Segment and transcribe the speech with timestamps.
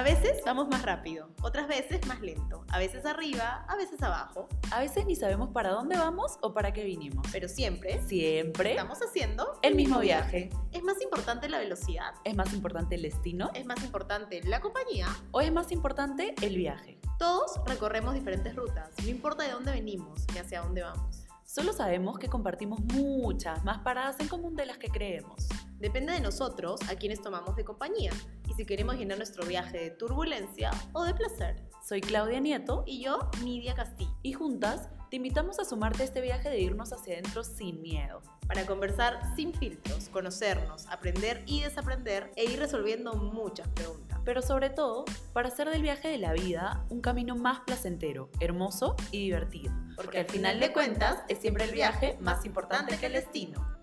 [0.00, 4.48] A veces vamos más rápido, otras veces más lento, a veces arriba, a veces abajo,
[4.70, 7.26] A veces ni sabemos para dónde vamos o para qué vinimos.
[7.30, 10.48] pero siempre Siempre estamos haciendo el mismo viaje.
[10.72, 12.14] ¿Es más importante la velocidad?
[12.24, 15.06] ¿Es más importante el destino ¿Es más importante la compañía?
[15.32, 16.98] o es más importante el viaje?
[17.18, 21.26] Todos recorremos diferentes rutas, no importa de dónde venimos ni hacia dónde vamos.
[21.44, 25.46] Solo sabemos que compartimos muchas más paradas en común de las que creemos.
[25.78, 28.12] Depende de nosotros a quienes tomamos de compañía
[28.50, 31.62] y si queremos llenar nuestro viaje de turbulencia o de placer.
[31.86, 36.20] Soy Claudia Nieto Y yo, Nidia Castillo, y juntas te invitamos a sumarte a este
[36.20, 38.22] viaje de irnos hacia adentro sin miedo.
[38.48, 44.18] para conversar sin filtros, conocernos, aprender y desaprender e ir resolviendo muchas preguntas.
[44.24, 48.96] Pero sobre todo, para hacer del viaje de la vida un camino más placentero, hermoso
[49.12, 49.72] y divertido.
[49.94, 53.79] Porque al final de cuentas es siempre el viaje más importante que el destino.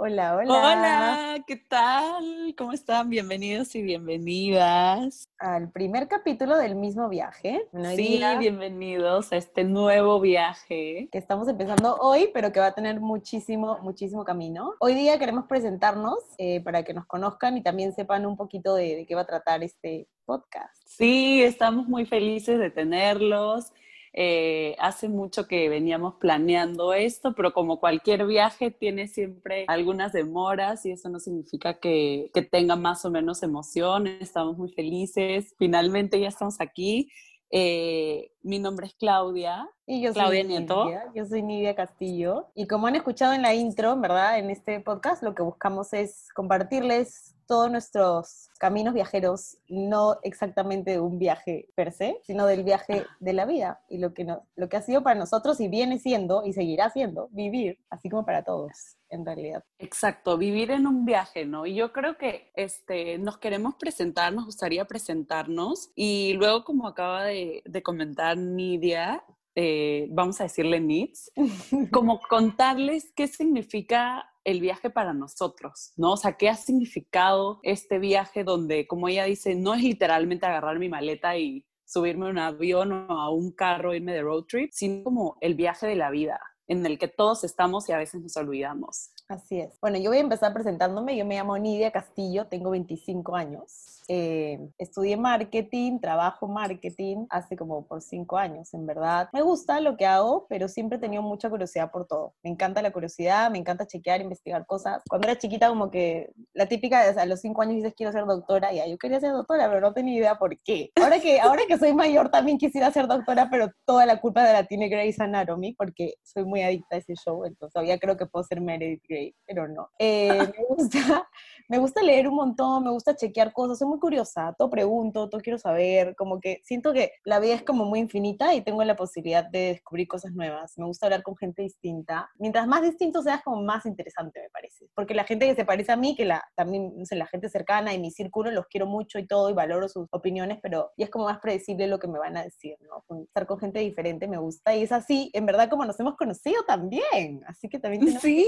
[0.00, 0.54] Hola, hola.
[0.54, 2.54] Hola, ¿qué tal?
[2.56, 3.10] ¿Cómo están?
[3.10, 5.28] Bienvenidos y bienvenidas.
[5.38, 7.66] Al primer capítulo del mismo viaje.
[7.96, 11.08] Sí, día bienvenidos a este nuevo viaje.
[11.10, 14.74] que estamos empezando hoy, pero que va a tener muchísimo, muchísimo camino.
[14.78, 18.94] Hoy día queremos presentarnos eh, para que nos conozcan y también sepan un poquito de,
[18.94, 20.80] de qué va a tratar este podcast.
[20.86, 23.72] Sí, estamos muy felices de tenerlos.
[24.12, 30.84] Eh, hace mucho que veníamos planeando esto, pero como cualquier viaje tiene siempre algunas demoras
[30.86, 34.06] y eso no significa que, que tenga más o menos emoción.
[34.06, 35.54] Estamos muy felices.
[35.58, 37.10] Finalmente ya estamos aquí.
[37.50, 39.68] Eh, mi nombre es Claudia.
[39.86, 40.84] Y yo Claudia soy Nieto.
[40.84, 42.48] Nidia, yo soy Nidia Castillo.
[42.54, 44.38] Y como han escuchado en la intro, ¿verdad?
[44.38, 51.00] En este podcast lo que buscamos es compartirles todos nuestros caminos viajeros, no exactamente de
[51.00, 54.68] un viaje per se, sino del viaje de la vida y lo que, no- lo
[54.68, 58.44] que ha sido para nosotros y viene siendo y seguirá siendo vivir, así como para
[58.44, 58.70] todos,
[59.08, 59.64] en realidad.
[59.78, 61.66] Exacto, vivir en un viaje, ¿no?
[61.66, 67.24] Y yo creo que este, nos queremos presentar, nos gustaría presentarnos y luego, como acaba
[67.24, 71.32] de, de comentar Nidia, eh, vamos a decirle Nits,
[71.90, 76.12] como contarles qué significa el viaje para nosotros, ¿no?
[76.12, 80.78] O sea, qué ha significado este viaje donde, como ella dice, no es literalmente agarrar
[80.78, 84.70] mi maleta y subirme a un avión o a un carro, irme de road trip,
[84.72, 88.22] sino como el viaje de la vida, en el que todos estamos y a veces
[88.22, 89.10] nos olvidamos.
[89.28, 89.78] Así es.
[89.82, 91.14] Bueno, yo voy a empezar presentándome.
[91.14, 93.97] Yo me llamo Nidia Castillo, tengo 25 años.
[94.10, 99.28] Eh, estudié marketing, trabajo marketing hace como por 5 años, en verdad.
[99.34, 102.34] Me gusta lo que hago, pero siempre he tenido mucha curiosidad por todo.
[102.42, 105.02] Me encanta la curiosidad, me encanta chequear, investigar cosas.
[105.08, 108.24] Cuando era chiquita, como que la típica, de, a los 5 años dices quiero ser
[108.24, 110.90] doctora, ya, yo quería ser doctora, pero no tenía idea por qué.
[110.96, 114.54] Ahora que, ahora que soy mayor también quisiera ser doctora, pero toda la culpa de
[114.54, 118.24] la tiene Grey's Anatomy, porque soy muy adicta a ese show, entonces todavía creo que
[118.24, 119.90] puedo ser Meredith Grey, pero no.
[119.98, 121.28] Eh, me, gusta,
[121.68, 125.40] me gusta leer un montón, me gusta chequear cosas, soy muy curiosa, todo pregunto, todo
[125.40, 128.96] quiero saber, como que siento que la vida es como muy infinita y tengo la
[128.96, 130.74] posibilidad de descubrir cosas nuevas.
[130.76, 132.30] Me gusta hablar con gente distinta.
[132.38, 134.86] Mientras más distinto seas, como más interesante me parece.
[134.94, 137.48] Porque la gente que se parece a mí, que la, también, no sé, la gente
[137.48, 141.04] cercana y mi círculo, los quiero mucho y todo y valoro sus opiniones, pero ya
[141.04, 143.04] es como más predecible lo que me van a decir, ¿no?
[143.24, 146.62] Estar con gente diferente me gusta y es así, en verdad, como nos hemos conocido
[146.64, 147.42] también.
[147.46, 148.46] Así que también tenemos Sí,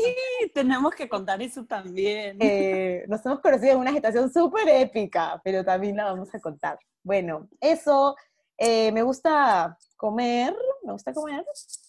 [0.54, 2.36] tenemos que contar eso también.
[2.40, 6.78] eh, nos hemos conocido en una situación súper épica, pero también la vamos a contar.
[7.02, 8.16] Bueno, eso,
[8.58, 11.44] eh, me gusta comer, me gusta comer,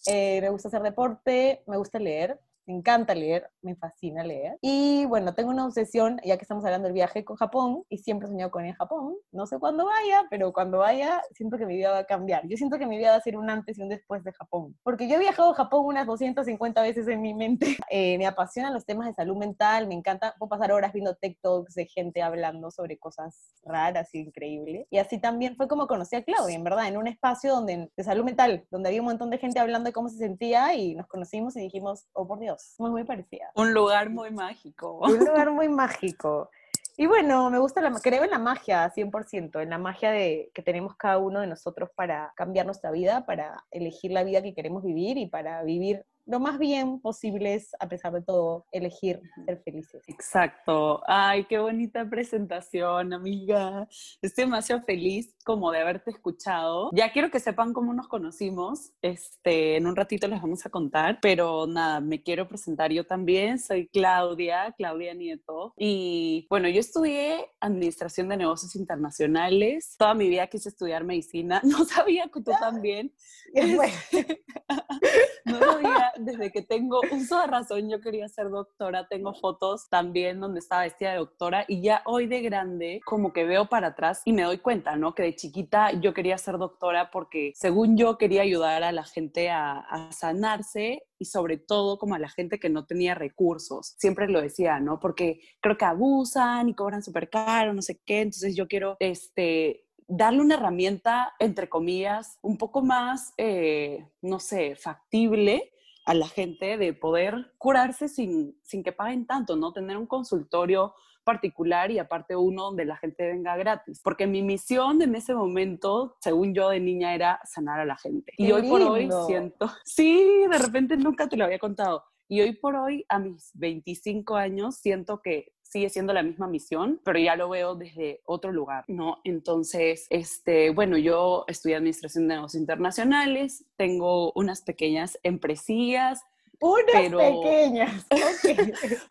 [0.08, 4.58] eh, me gusta hacer deporte, me gusta leer, me encanta leer, me fascina leer.
[4.62, 8.28] Y bueno, tengo una obsesión, ya que estamos hablando del viaje con Japón, y siempre
[8.28, 9.16] he soñado con ir a Japón.
[9.32, 12.48] No sé cuándo vaya, pero cuando vaya, siento que mi vida va a cambiar.
[12.48, 14.78] Yo siento que mi vida va a ser un antes y un después de Japón.
[14.84, 17.78] Porque yo he viajado a Japón unas 250 veces en mi mente.
[17.94, 21.74] Eh, me apasionan los temas de salud mental, me encanta, puedo pasar horas viendo TikToks
[21.74, 24.88] de gente hablando sobre cosas raras y increíbles.
[24.90, 28.04] Y así también fue como conocí a Claudia, en verdad, en un espacio donde, de
[28.04, 31.08] salud mental, donde había un montón de gente hablando de cómo se sentía y nos
[31.08, 33.52] conocimos y dijimos, oh por Dios, somos muy parecidas.
[33.56, 35.00] Un lugar muy mágico.
[35.00, 36.50] Un lugar muy mágico.
[36.98, 40.62] Y bueno, me gusta, la, creo en la magia 100%, en la magia de, que
[40.62, 44.84] tenemos cada uno de nosotros para cambiar nuestra vida, para elegir la vida que queremos
[44.84, 50.02] vivir y para vivir lo más bien posibles, a pesar de todo, elegir ser felices.
[50.08, 51.04] Exacto.
[51.06, 53.86] Ay, qué bonita presentación, amiga.
[54.22, 56.90] Estoy demasiado feliz como de haberte escuchado.
[56.94, 58.94] Ya quiero que sepan cómo nos conocimos.
[59.02, 63.60] Este, en un ratito les vamos a contar, pero nada, me quiero presentar yo también.
[63.60, 65.74] Soy Claudia, Claudia Nieto.
[65.78, 69.96] Y bueno, yo estudié Administración de Negocios Internacionales.
[69.98, 71.62] Toda mi vida quise estudiar medicina.
[71.72, 73.14] No sabía que tú también.
[73.54, 73.94] Bueno,
[75.46, 79.08] No sabía, desde que tengo uso de razón, yo quería ser doctora.
[79.08, 83.44] Tengo fotos también donde estaba vestida de doctora y ya hoy de grande, como que
[83.44, 85.16] veo para atrás y me doy cuenta, ¿no?
[85.16, 89.50] Que de chiquita yo quería ser doctora porque según yo quería ayudar a la gente
[89.50, 93.96] a, a sanarse y sobre todo como a la gente que no tenía recursos.
[93.98, 95.00] Siempre lo decía, ¿no?
[95.00, 98.22] Porque creo que abusan y cobran súper caro, no sé qué.
[98.22, 104.76] Entonces yo quiero, este, darle una herramienta, entre comillas, un poco más, eh, no sé,
[104.76, 105.71] factible
[106.06, 109.72] a la gente de poder curarse sin, sin que paguen tanto, ¿no?
[109.72, 110.94] Tener un consultorio
[111.24, 114.02] particular y aparte uno donde la gente venga gratis.
[114.04, 118.34] Porque mi misión en ese momento, según yo de niña, era sanar a la gente.
[118.38, 122.04] y hoy por hoy siento, sí, de repente nunca te lo había contado.
[122.28, 127.00] Y hoy por hoy, a mis 25 años, siento que sigue siendo la misma misión,
[127.06, 129.20] pero ya lo veo desde otro lugar, ¿no?
[129.24, 136.26] Entonces, este, bueno, yo estudié Administración de Negocios Internacionales, tengo unas pequeñas empresillas,
[136.60, 138.06] unas pequeñas.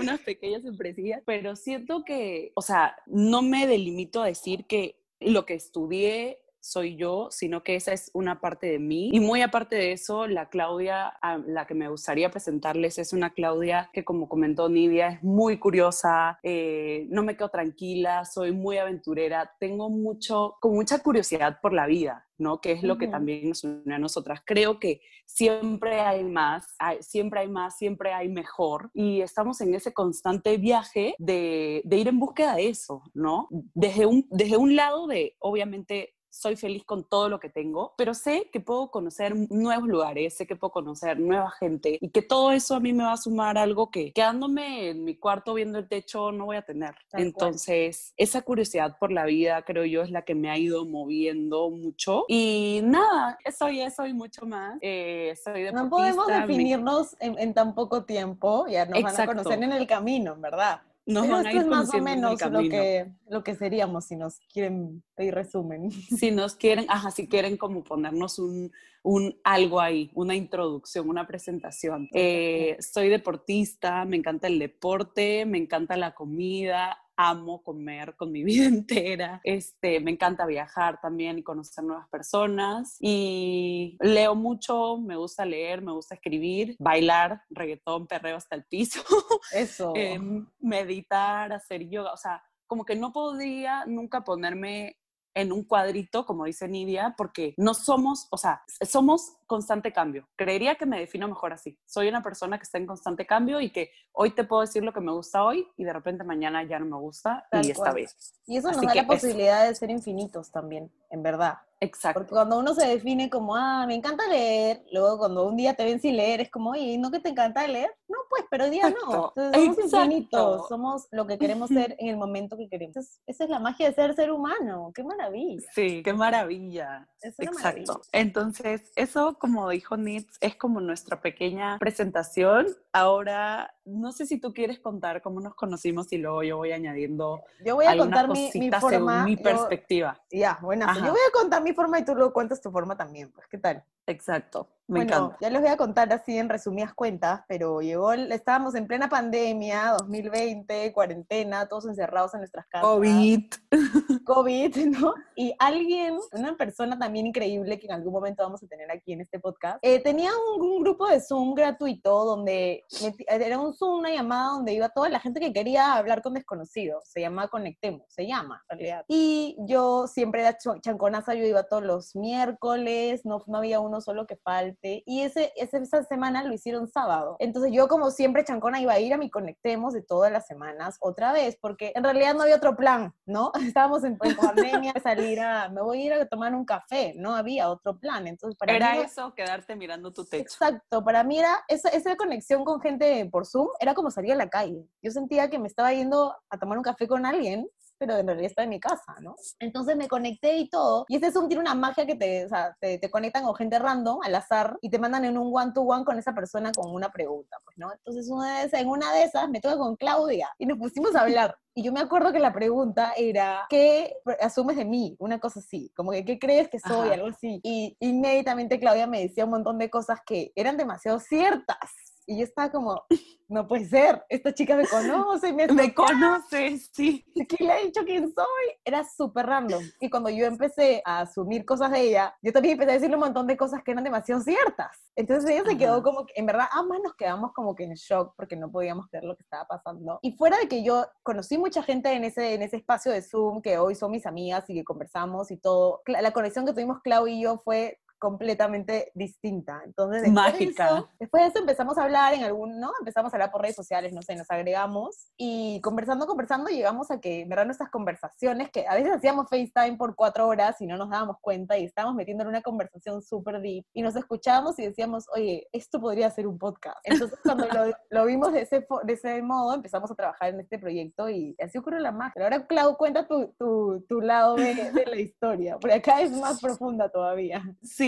[0.00, 5.44] unas pequeñas empresillas, pero siento que, o sea, no me delimito a decir que lo
[5.44, 9.10] que estudié soy yo, sino que esa es una parte de mí.
[9.12, 13.30] Y muy aparte de eso, la Claudia a la que me gustaría presentarles es una
[13.30, 18.78] Claudia que, como comentó Nidia, es muy curiosa, eh, no me quedo tranquila, soy muy
[18.78, 22.26] aventurera, tengo mucho, con mucha curiosidad por la vida.
[22.38, 22.60] ¿no?
[22.60, 24.42] Que es lo que también nos une a nosotras.
[24.44, 29.94] Creo que siempre hay más, siempre hay más, siempre hay mejor y estamos en ese
[29.94, 33.48] constante viaje de, de, ir en búsqueda de eso, ¿no?
[33.74, 38.12] Desde un, desde un lado de, obviamente, soy feliz con todo lo que tengo, pero
[38.12, 42.52] sé que puedo conocer nuevos lugares, sé que puedo conocer nueva gente y que todo
[42.52, 45.88] eso a mí me va a sumar algo que quedándome en mi cuarto viendo el
[45.88, 46.94] techo no voy a tener.
[47.12, 51.70] Entonces, esa curiosidad por la vida creo yo es la que me ha ido moviendo
[51.70, 54.78] mucho y nada, eso y eso y mucho más.
[54.82, 59.72] Eh, soy no podemos definirnos en, tan poco tiempo, ya nos van a conocer en
[59.72, 60.82] el camino, ¿verdad?
[61.06, 64.40] Nos van a ir es más o menos lo que, lo que seríamos si nos
[64.52, 65.90] quieren pedir resumen.
[66.18, 68.72] Si nos quieren, ajá, si quieren como ponernos un,
[69.04, 72.08] un algo ahí, una introducción, una presentación.
[72.12, 78.44] Eh, soy deportista, me encanta el deporte, me encanta la comida, amo comer con mi
[78.44, 79.40] vida entera.
[79.44, 82.96] Este, me encanta viajar también y conocer nuevas personas.
[83.00, 89.00] Y leo mucho, me gusta leer, me gusta escribir, bailar, reggaetón, perreo hasta el piso.
[89.52, 89.92] Eso.
[89.94, 92.12] Em, meditar, hacer yoga.
[92.12, 94.98] O sea, como que no podría nunca ponerme
[95.36, 100.26] en un cuadrito, como dice Nidia, porque no somos, o sea, somos constante cambio.
[100.34, 101.78] Creería que me defino mejor así.
[101.84, 104.94] Soy una persona que está en constante cambio y que hoy te puedo decir lo
[104.94, 108.16] que me gusta hoy y de repente mañana ya no me gusta y esta vez.
[108.46, 111.58] Y eso nos da la posibilidad de ser infinitos también, en verdad.
[111.80, 112.20] Exacto.
[112.20, 115.84] Porque cuando uno se define como, ah, me encanta leer, luego cuando un día te
[115.84, 117.90] ven sin leer, es como, oye, ¿no que te encanta leer?
[118.08, 119.32] No, pues, pero hoy día no.
[119.34, 122.96] somos infinitos, somos lo que queremos ser en el momento que queremos.
[123.26, 125.68] esa es la magia de ser ser humano, qué maravilla.
[125.74, 127.08] Sí, qué maravilla.
[127.22, 128.00] Exacto.
[128.12, 132.66] Entonces, eso, como dijo Nitz, es como nuestra pequeña presentación.
[132.92, 137.42] Ahora, no sé si tú quieres contar cómo nos conocimos y luego yo voy añadiendo
[137.64, 140.20] yo voy a contar mi, mi forma, según mi perspectiva.
[140.30, 143.30] ya, bueno, yo voy a contar mi forma y tú luego cuentas tu forma también,
[143.32, 143.84] pues, ¿qué tal?
[144.06, 144.68] Exacto.
[144.88, 145.36] Me bueno, encanta.
[145.40, 149.96] ya les voy a contar así en resumidas cuentas, pero llegó, estábamos en plena pandemia,
[149.98, 152.86] 2020, cuarentena, todos encerrados en nuestras casas.
[152.86, 153.44] COVID.
[154.24, 155.14] COVID, ¿no?
[155.34, 159.22] Y alguien, una persona también increíble que en algún momento vamos a tener aquí en
[159.22, 162.84] este podcast, eh, tenía un, grupo de Zoom gratuito donde
[163.26, 167.02] era un Zoom, una llamada donde iba toda la gente que quería hablar con desconocidos.
[167.08, 169.04] Se llama Conectemos, se llama en realidad.
[169.08, 174.26] Y yo siempre era chanconaza, yo iba todos los miércoles, no, no había uno solo
[174.26, 175.02] que falte.
[175.06, 177.36] Y ese, esa semana lo hicieron sábado.
[177.38, 180.96] Entonces yo como siempre chancona iba a ir a mi Conectemos de todas las semanas
[181.00, 183.52] otra vez, porque en realidad no había otro plan, ¿no?
[183.76, 187.68] Estábamos en, pandemia, salir a, me voy a ir a tomar un café, no había
[187.68, 188.26] otro plan.
[188.26, 190.42] Entonces para era mí, eso, quedarte mirando tu techo.
[190.42, 194.36] Exacto, para mí era esa, esa conexión con gente por Zoom, era como salir a
[194.36, 194.88] la calle.
[195.02, 198.50] Yo sentía que me estaba yendo a tomar un café con alguien pero en realidad
[198.50, 199.36] está en mi casa, ¿no?
[199.58, 201.04] Entonces me conecté y todo.
[201.08, 203.78] Y ese Zoom tiene una magia que te, o sea, te, te, conectan con gente
[203.78, 207.56] random, al azar, y te mandan en un one-to-one con esa persona con una pregunta,
[207.64, 207.92] pues, ¿no?
[207.92, 211.14] Entonces una de esas, en una de esas me toca con Claudia y nos pusimos
[211.14, 211.56] a hablar.
[211.74, 215.14] Y yo me acuerdo que la pregunta era, ¿qué asumes de mí?
[215.18, 217.10] Una cosa así, como que, ¿qué crees que soy?
[217.10, 217.60] Algo así.
[217.62, 222.44] Y inmediatamente Claudia me decía un montón de cosas que eran demasiado ciertas Y yo
[222.44, 223.02] estaba como,
[223.48, 227.24] no puede ser, esta chica me conoce, me, me conoce, sí.
[227.48, 228.76] ¿Quién le ha dicho quién soy?
[228.84, 229.82] Era súper random.
[230.00, 233.22] Y cuando yo empecé a asumir cosas de ella, yo también empecé a decirle un
[233.22, 234.90] montón de cosas que eran demasiado ciertas.
[235.14, 238.34] Entonces ella se quedó como, que, en verdad, ambas nos quedamos como que en shock
[238.36, 240.18] porque no podíamos creer lo que estaba pasando.
[240.22, 243.62] Y fuera de que yo conocí mucha gente en ese, en ese espacio de Zoom,
[243.62, 247.28] que hoy son mis amigas y que conversamos y todo, la conexión que tuvimos Clau
[247.28, 249.82] y yo fue completamente distinta.
[249.84, 250.84] Entonces, después Mágica.
[250.84, 252.92] De eso, después de eso empezamos a hablar en algún, ¿no?
[252.98, 257.20] Empezamos a hablar por redes sociales, no sé, nos agregamos y conversando, conversando, llegamos a
[257.20, 260.96] que, en verdad, nuestras conversaciones, que a veces hacíamos FaceTime por cuatro horas y no
[260.96, 264.86] nos dábamos cuenta y estábamos metiendo en una conversación súper deep y nos escuchábamos y
[264.86, 266.98] decíamos, oye, esto podría ser un podcast.
[267.04, 270.78] Entonces, cuando lo, lo vimos de ese, de ese modo, empezamos a trabajar en este
[270.78, 272.32] proyecto y así ocurrió la magia.
[272.34, 276.32] Pero ahora, Clau, cuenta tu, tu, tu lado de, de la historia, porque acá es
[276.32, 277.62] más profunda todavía.
[277.82, 278.05] Sí,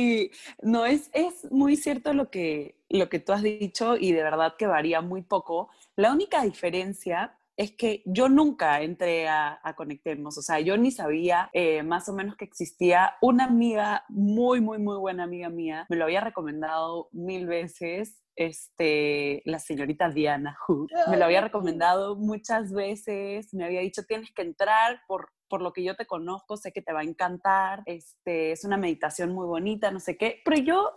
[0.62, 4.55] no, es, es muy cierto lo que, lo que tú has dicho y de verdad
[4.59, 5.69] que varía muy poco.
[5.97, 10.93] La única diferencia es que yo nunca entré a, a Conectemos, o sea, yo ni
[10.93, 15.85] sabía eh, más o menos que existía una amiga, muy, muy, muy buena amiga mía,
[15.90, 22.14] me lo había recomendado mil veces, este, la señorita Diana Hu, me lo había recomendado
[22.14, 26.57] muchas veces, me había dicho, tienes que entrar por, por lo que yo te conozco,
[26.57, 30.40] sé que te va a encantar, este, es una meditación muy bonita, no sé qué,
[30.45, 30.93] pero yo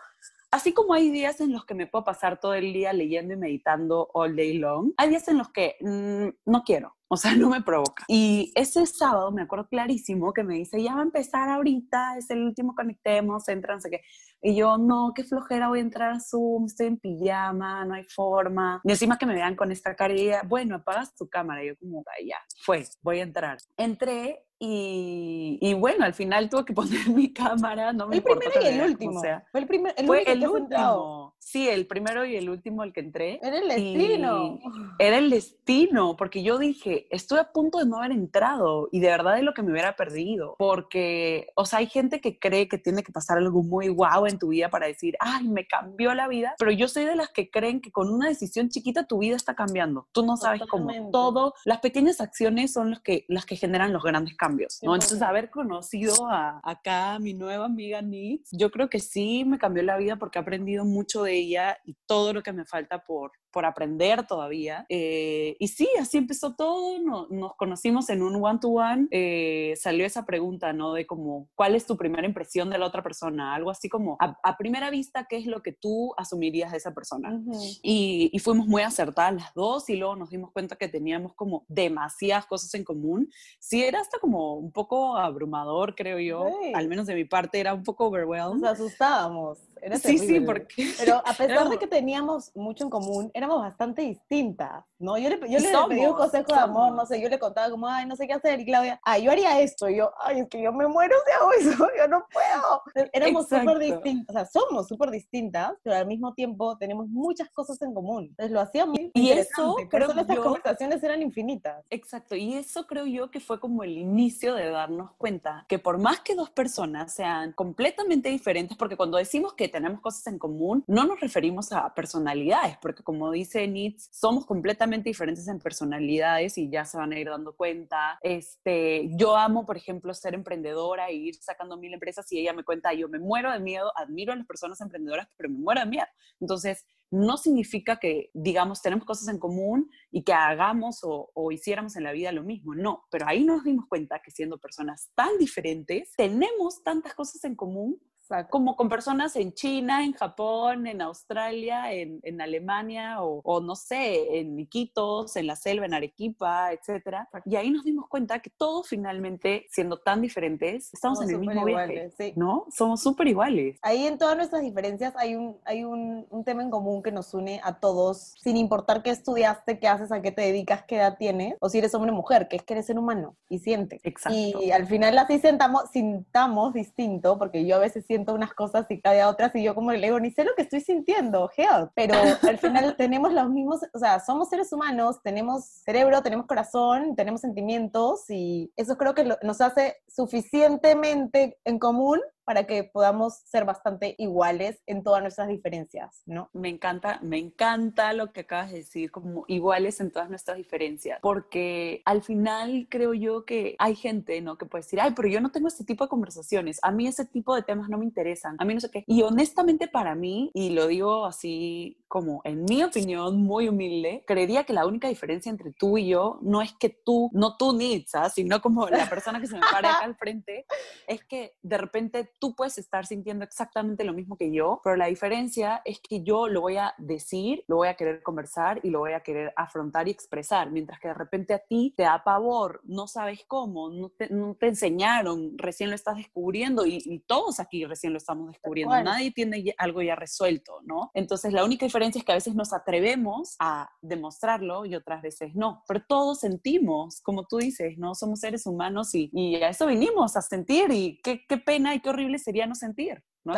[0.51, 3.37] así como hay días en los que me puedo pasar todo el día leyendo y
[3.37, 6.95] meditando all day long, hay días en los que mmm, no quiero.
[7.13, 8.05] O sea, no me provoca.
[8.07, 12.29] Y ese sábado me acuerdo clarísimo que me dice, ya va a empezar ahorita, es
[12.29, 14.01] el último conectemos, entra, no sé qué.
[14.41, 18.05] Y yo, no, qué flojera, voy a entrar a Zoom, estoy en pijama, no hay
[18.05, 18.81] forma.
[18.85, 21.63] Y encima que me vean con esta cara y ella, bueno, apagas tu cámara.
[21.63, 23.57] Y yo como, ya, fue, voy a entrar.
[23.75, 28.51] Entré y, y, bueno, al final tuve que poner mi cámara, no me El primero
[28.61, 29.17] y el último.
[29.17, 31.35] O sea, fue el, primer, el fue el último.
[31.39, 33.39] Sí, el primero y el último el que entré.
[33.41, 34.59] Era el destino.
[34.99, 39.07] Era el destino, porque yo dije, estoy a punto de no haber entrado y de
[39.07, 40.55] verdad es lo que me hubiera perdido.
[40.57, 44.39] Porque, o sea, hay gente que cree que tiene que pasar algo muy guau en
[44.39, 46.55] tu vida para decir, ay, me cambió la vida.
[46.57, 49.55] Pero yo soy de las que creen que con una decisión chiquita tu vida está
[49.55, 50.07] cambiando.
[50.11, 50.99] Tú no sabes Totalmente.
[50.99, 51.11] cómo.
[51.11, 54.79] Todo, las pequeñas acciones son los que, las que generan los grandes cambios.
[54.81, 54.93] ¿no?
[54.93, 59.57] Entonces, haber conocido a, acá a mi nueva amiga Nitz, yo creo que sí me
[59.57, 63.03] cambió la vida porque he aprendido mucho de ella y todo lo que me falta
[63.03, 64.85] por, por aprender todavía.
[64.89, 70.25] Eh, y sí, así empezó todo, no, nos conocimos en un one-to-one, eh, salió esa
[70.25, 70.93] pregunta, ¿no?
[70.93, 73.53] De como, ¿cuál es tu primera impresión de la otra persona?
[73.53, 76.93] Algo así como, a, a primera vista, ¿qué es lo que tú asumirías de esa
[76.93, 77.31] persona?
[77.31, 77.79] Uh -huh.
[77.83, 81.65] y, y, fuimos muy acertadas las dos y luego nos dimos cuenta que teníamos como
[81.67, 83.29] demasiadas cosas en común.
[83.59, 86.71] Sí, era hasta como un poco abrumador, creo yo, sí.
[86.73, 88.61] al menos de mi parte era un poco overwhelmed.
[88.61, 89.59] Nos asustábamos.
[89.81, 90.93] Era sí, sí, porque...
[90.99, 91.69] Pero a pesar era...
[91.69, 95.17] de que teníamos mucho en común, éramos bastante distintas, ¿no?
[95.17, 96.57] Yo le, yo le pedí un consejo somos.
[96.57, 98.99] de amor, no sé, yo le contaba como, ay, no sé qué hacer, y Claudia,
[99.03, 101.87] ay, yo haría esto, y yo, ay, es que yo me muero si hago eso,
[101.97, 103.07] yo no puedo.
[103.11, 107.81] Éramos súper distintas, o sea, somos súper distintas, pero al mismo tiempo tenemos muchas cosas
[107.81, 108.25] en común.
[108.29, 111.83] Entonces lo hacíamos muy Y eso, creo que nuestras conversaciones eran infinitas.
[111.89, 115.97] Exacto, y eso creo yo que fue como el inicio de darnos cuenta que por
[115.97, 120.83] más que dos personas sean completamente diferentes, porque cuando decimos que tenemos cosas en común,
[120.87, 126.69] no nos referimos a personalidades, porque como dice Nitz, somos completamente diferentes en personalidades y
[126.69, 128.19] ya se van a ir dando cuenta.
[128.21, 132.63] Este, yo amo, por ejemplo, ser emprendedora e ir sacando mil empresas y ella me
[132.63, 135.87] cuenta, yo me muero de miedo, admiro a las personas emprendedoras, pero me muero de
[135.87, 136.07] miedo.
[136.39, 141.97] Entonces, no significa que, digamos, tenemos cosas en común y que hagamos o, o, hiciéramos
[141.97, 142.73] en la vida lo mismo.
[142.73, 147.55] No, pero ahí nos dimos cuenta que siendo personas tan diferentes, tenemos tantas cosas en
[147.55, 148.01] común
[148.49, 153.75] como con personas en China, en Japón, en Australia, en, en Alemania o, o, no
[153.75, 157.29] sé, en Iquitos, en la selva, en Arequipa, etcétera.
[157.45, 161.41] Y ahí nos dimos cuenta que todos finalmente, siendo tan diferentes, estamos Somos en el
[161.41, 162.33] mismo iguales, viaje, sí.
[162.35, 162.65] ¿no?
[162.71, 163.77] Somos súper iguales.
[163.81, 167.33] Ahí en todas nuestras diferencias hay, un, hay un, un, tema en común que nos
[167.33, 171.17] une a todos, sin importar qué estudiaste, qué haces, a qué te dedicas, qué edad
[171.17, 173.99] tienes, o si eres hombre o mujer, que es que eres ser humano y siente.
[174.03, 174.37] Exacto.
[174.37, 179.01] Y al final así sentamos, sintamos distinto, porque yo a veces siento unas cosas y
[179.01, 181.91] cada otras y yo como le digo, ni sé lo que estoy sintiendo, help.
[181.95, 187.15] Pero al final tenemos los mismos, o sea, somos seres humanos, tenemos cerebro, tenemos corazón,
[187.15, 193.35] tenemos sentimientos y eso creo que lo, nos hace suficientemente en común para que podamos
[193.45, 196.49] ser bastante iguales en todas nuestras diferencias, ¿no?
[196.53, 201.19] Me encanta, me encanta lo que acabas de decir, como iguales en todas nuestras diferencias,
[201.21, 204.57] porque al final creo yo que hay gente, ¿no?
[204.57, 207.25] Que puede decir, ay, pero yo no tengo este tipo de conversaciones, a mí ese
[207.25, 209.03] tipo de temas no me interesan, a mí no sé qué.
[209.07, 214.65] Y honestamente para mí, y lo digo así como en mi opinión muy humilde, creería
[214.65, 218.29] que la única diferencia entre tú y yo no es que tú, no tú Nitza,
[218.29, 220.65] sino como la persona que se me pare acá al frente,
[221.07, 225.05] es que de repente tú puedes estar sintiendo exactamente lo mismo que yo, pero la
[225.05, 228.99] diferencia es que yo lo voy a decir, lo voy a querer conversar y lo
[228.99, 232.81] voy a querer afrontar y expresar, mientras que de repente a ti te da pavor,
[232.83, 237.59] no sabes cómo, no te, no te enseñaron, recién lo estás descubriendo y, y, todos
[237.59, 241.11] aquí recién lo estamos descubriendo, nadie tiene algo ya resuelto, ¿no?
[241.13, 245.53] Entonces la única diferencia es que a veces nos atrevemos a demostrarlo y otras veces
[245.53, 245.83] no.
[245.87, 248.15] Pero todos sentimos, como tú dices, ¿no?
[248.15, 251.99] Somos seres humanos y, y a eso vinimos, a sentir y qué, qué pena y
[251.99, 253.23] qué horrible sería no sentir.
[253.43, 253.53] ¿No?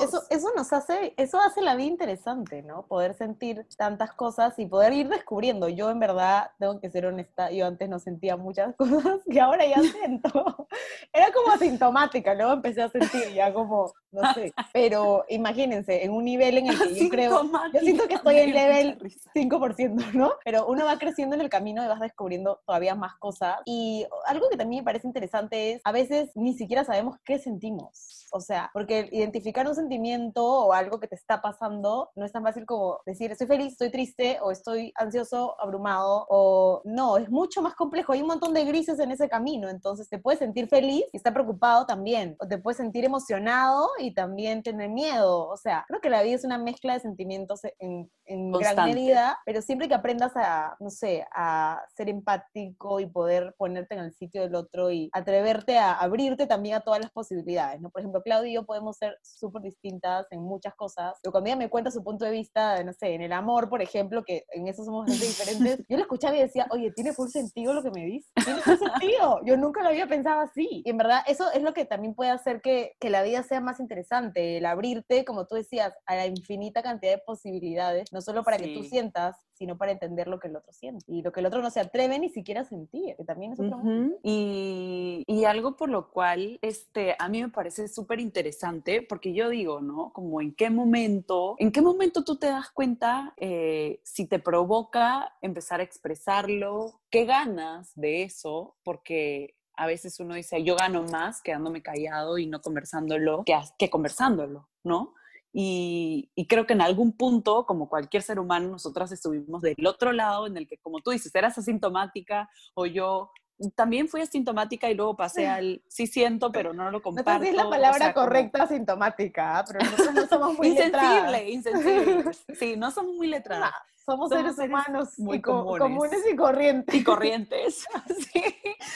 [0.00, 2.86] Eso, eso nos hace, eso hace la vida interesante, ¿no?
[2.86, 5.68] Poder sentir tantas cosas y poder ir descubriendo.
[5.68, 9.66] Yo en verdad, tengo que ser honesta, yo antes no sentía muchas cosas que ahora
[9.66, 10.28] ya siento.
[11.12, 16.24] Era como asintomática, luego empecé a sentir ya como, no sé, pero imagínense, en un
[16.24, 18.98] nivel en el que yo creo, yo siento que estoy en level
[19.34, 20.32] 5%, ¿no?
[20.44, 23.56] Pero uno va creciendo en el camino y vas descubriendo todavía más cosas.
[23.64, 28.26] Y algo que también me parece interesante es, a veces ni siquiera sabemos qué sentimos.
[28.30, 32.42] O sea, porque identificar un sentimiento o algo que te está pasando no es tan
[32.42, 37.62] fácil como decir estoy feliz, estoy triste o estoy ansioso, abrumado o no, es mucho
[37.62, 38.12] más complejo.
[38.12, 41.32] Hay un montón de grises en ese camino, entonces te puedes sentir feliz y estar
[41.32, 45.48] preocupado también, o te puedes sentir emocionado y también tener miedo.
[45.48, 49.38] O sea, creo que la vida es una mezcla de sentimientos en, en gran medida,
[49.44, 54.12] pero siempre que aprendas a, no sé, a ser empático y poder ponerte en el
[54.12, 57.90] sitio del otro y atreverte a abrirte también a todas las posibilidades, ¿no?
[57.90, 61.56] Por ejemplo, Claudia y yo podemos ser súper distintas en muchas cosas, pero cuando ella
[61.56, 64.68] me cuenta su punto de vista, no sé, en el amor, por ejemplo, que en
[64.68, 67.90] eso somos bastante diferentes, yo lo escuchaba y decía, oye, tiene full sentido lo que
[67.90, 70.82] me dices, tiene full sentido, yo nunca lo había pensado así.
[70.84, 73.60] Y en verdad, eso es lo que también puede hacer que, que la vida sea
[73.60, 78.42] más interesante, el abrirte, como tú decías, a la infinita cantidad de posibilidades, no solo
[78.42, 81.04] para que tú sientas, sino para entender lo que el otro siente.
[81.08, 83.60] Y lo que el otro no se atreve ni siquiera a sentir, que también es
[83.60, 83.78] otro
[84.22, 88.77] y, y, algo por lo cual este, a mí me parece súper interesante,
[89.08, 90.12] porque yo digo, ¿no?
[90.12, 95.36] Como en qué momento, en qué momento tú te das cuenta eh, si te provoca
[95.40, 101.40] empezar a expresarlo, qué ganas de eso, porque a veces uno dice, yo gano más
[101.42, 105.14] quedándome callado y no conversándolo que, que conversándolo, ¿no?
[105.52, 110.46] Y, creo que en algún punto, como cualquier ser humano, nosotras estuvimos del otro lado
[110.46, 113.32] en el que, como tú dices, eras asintomática o yo
[113.74, 117.32] también fui asintomática y luego pasé al sí siento, pero no lo comparto.
[117.32, 122.24] No sé la palabra correcta asintomática, pero nosotros no somos muy Insensible, insensible.
[122.58, 123.72] Sí, no somos muy letradas.
[124.06, 126.20] somos, seres humanos muy comunes.
[126.30, 126.94] y corrientes.
[126.94, 127.84] Y corrientes,
[128.32, 128.42] sí.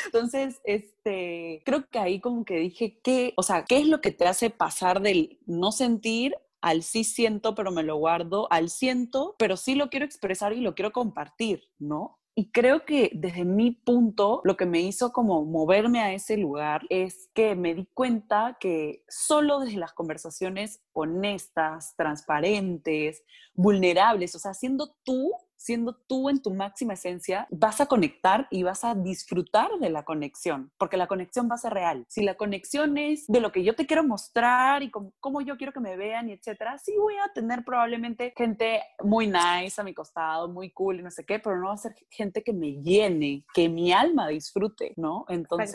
[0.06, 4.12] Entonces, este, creo que ahí como que dije, ¿qué, o sea, qué es lo que
[4.12, 9.34] te hace pasar del no sentir al sí siento, pero me lo guardo, al siento,
[9.38, 12.21] pero sí lo quiero expresar y lo quiero compartir, ¿no?
[12.34, 16.82] Y creo que desde mi punto, lo que me hizo como moverme a ese lugar
[16.88, 23.22] es que me di cuenta que solo desde las conversaciones honestas, transparentes,
[23.54, 25.30] vulnerables, o sea, siendo tú
[25.62, 30.02] siendo tú en tu máxima esencia, vas a conectar y vas a disfrutar de la
[30.04, 32.04] conexión, porque la conexión va a ser real.
[32.08, 35.72] Si la conexión es de lo que yo te quiero mostrar y cómo, yo quiero
[35.72, 39.94] que me vean y etcétera, sí voy a tener probablemente gente muy nice a mi
[39.94, 42.82] costado, muy cool y no sé qué, pero no va a ser gente que me
[42.82, 45.24] llene, que mi alma disfrute, ¿no?
[45.28, 45.74] Entonces,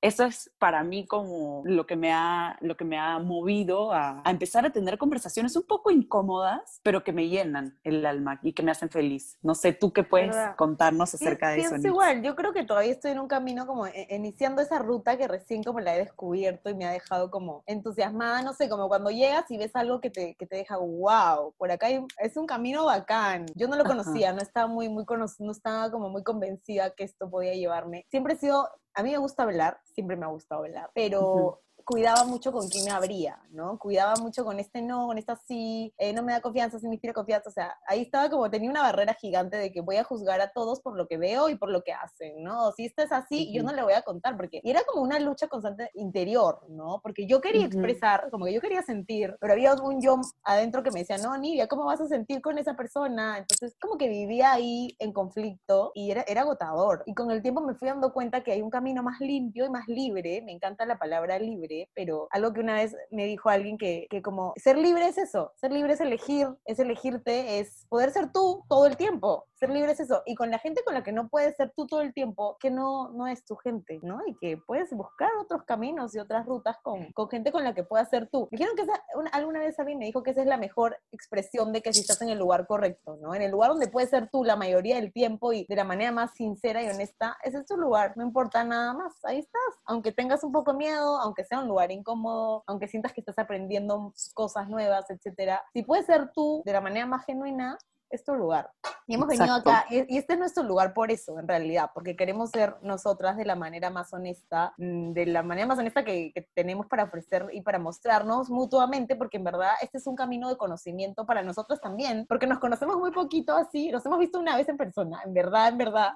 [0.00, 4.22] eso es para mí como lo que me ha, lo que me ha movido a,
[4.24, 8.52] a empezar a tener conversaciones un poco incómodas, pero que me llenan el alma y
[8.52, 9.09] que me hacen feliz
[9.42, 11.76] no sé, ¿tú qué puedes contarnos acerca de eso?
[11.76, 15.16] Es igual, yo creo que todavía estoy en un camino como e, iniciando esa ruta
[15.16, 18.88] que recién como la he descubierto y me ha dejado como entusiasmada, no sé, como
[18.88, 22.46] cuando llegas y ves algo que te, que te deja, wow, por acá es un
[22.46, 23.46] camino bacán.
[23.54, 25.04] Yo no lo conocía, no estaba muy, muy
[25.38, 28.06] no estaba como muy convencida que esto podía llevarme.
[28.10, 32.24] Siempre he sido, a mí me gusta hablar, siempre me ha gustado hablar, pero cuidaba
[32.24, 33.78] mucho con quién me abría, ¿no?
[33.78, 36.94] Cuidaba mucho con este no, con esta sí, eh, no me da confianza, sí me
[36.94, 40.04] inspira confianza, o sea, ahí estaba como, tenía una barrera gigante de que voy a
[40.04, 42.72] juzgar a todos por lo que veo y por lo que hacen, ¿no?
[42.72, 45.18] si esto es así, yo no le voy a contar, porque y era como una
[45.18, 47.00] lucha constante interior, ¿no?
[47.02, 50.90] Porque yo quería expresar, como que yo quería sentir, pero había un yo adentro que
[50.90, 53.38] me decía, no, Nidia, ¿cómo vas a sentir con esa persona?
[53.38, 57.02] Entonces, como que vivía ahí en conflicto y era, era agotador.
[57.06, 59.70] Y con el tiempo me fui dando cuenta que hay un camino más limpio y
[59.70, 63.78] más libre, me encanta la palabra libre, pero algo que una vez me dijo alguien
[63.78, 68.10] que, que como ser libre es eso, ser libre es elegir, es elegirte, es poder
[68.10, 69.46] ser tú todo el tiempo.
[69.60, 70.22] Ser libre es eso.
[70.24, 72.70] Y con la gente con la que no puedes ser tú todo el tiempo, que
[72.70, 74.20] no, no es tu gente, ¿no?
[74.26, 77.84] Y que puedes buscar otros caminos y otras rutas con, con gente con la que
[77.84, 78.48] puedas ser tú.
[78.50, 78.86] Me dijeron que
[79.32, 82.22] alguna vez alguien me dijo que esa es la mejor expresión de que si estás
[82.22, 83.34] en el lugar correcto, ¿no?
[83.34, 86.10] En el lugar donde puedes ser tú la mayoría del tiempo y de la manera
[86.10, 89.60] más sincera y honesta, ese es tu lugar, no importa nada más, ahí estás.
[89.84, 94.12] Aunque tengas un poco miedo, aunque sea un lugar incómodo, aunque sientas que estás aprendiendo
[94.34, 97.78] cosas nuevas, etcétera, si puedes ser tú de la manera más genuina,
[98.10, 98.70] es tu lugar.
[99.06, 99.70] Y hemos venido Exacto.
[99.70, 103.44] acá, y este es nuestro lugar por eso, en realidad, porque queremos ser nosotras de
[103.44, 107.48] la manera más honesta, mm, de la manera más honesta que, que tenemos para ofrecer
[107.52, 111.80] y para mostrarnos mutuamente, porque en verdad este es un camino de conocimiento para nosotros
[111.80, 115.34] también, porque nos conocemos muy poquito así, nos hemos visto una vez en persona, en
[115.34, 116.12] verdad, en verdad.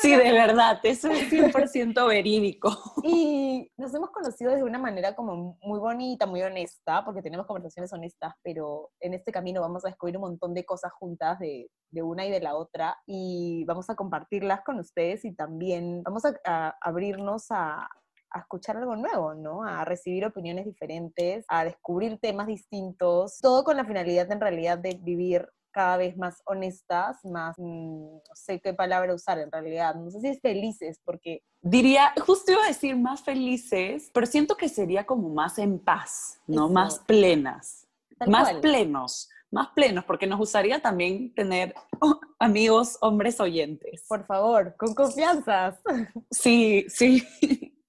[0.00, 2.70] Sí, de verdad, eso es 100% verídico.
[3.02, 7.92] Y nos hemos conocido de una manera como muy bonita, muy honesta, porque tenemos conversaciones
[7.92, 12.02] honestas, pero en este camino vamos a descubrir un montón de cosas juntas de, de
[12.02, 16.34] una y de la otra y vamos a compartirlas con ustedes y también vamos a,
[16.44, 17.88] a abrirnos a,
[18.30, 19.64] a escuchar algo nuevo, ¿no?
[19.64, 24.98] A recibir opiniones diferentes, a descubrir temas distintos, todo con la finalidad en realidad de
[25.02, 30.10] vivir cada vez más honestas, más, mm, no sé qué palabra usar en realidad, no
[30.10, 34.68] sé si es felices, porque Diría, justo iba a decir más felices, pero siento que
[34.68, 36.64] sería como más en paz, ¿no?
[36.64, 36.72] Eso.
[36.72, 37.86] Más plenas,
[38.18, 38.60] tal más cual.
[38.60, 41.74] plenos, más plenos, porque nos gustaría también tener
[42.38, 44.04] amigos hombres oyentes.
[44.08, 45.80] Por favor, con confianzas.
[46.30, 47.26] Sí, sí.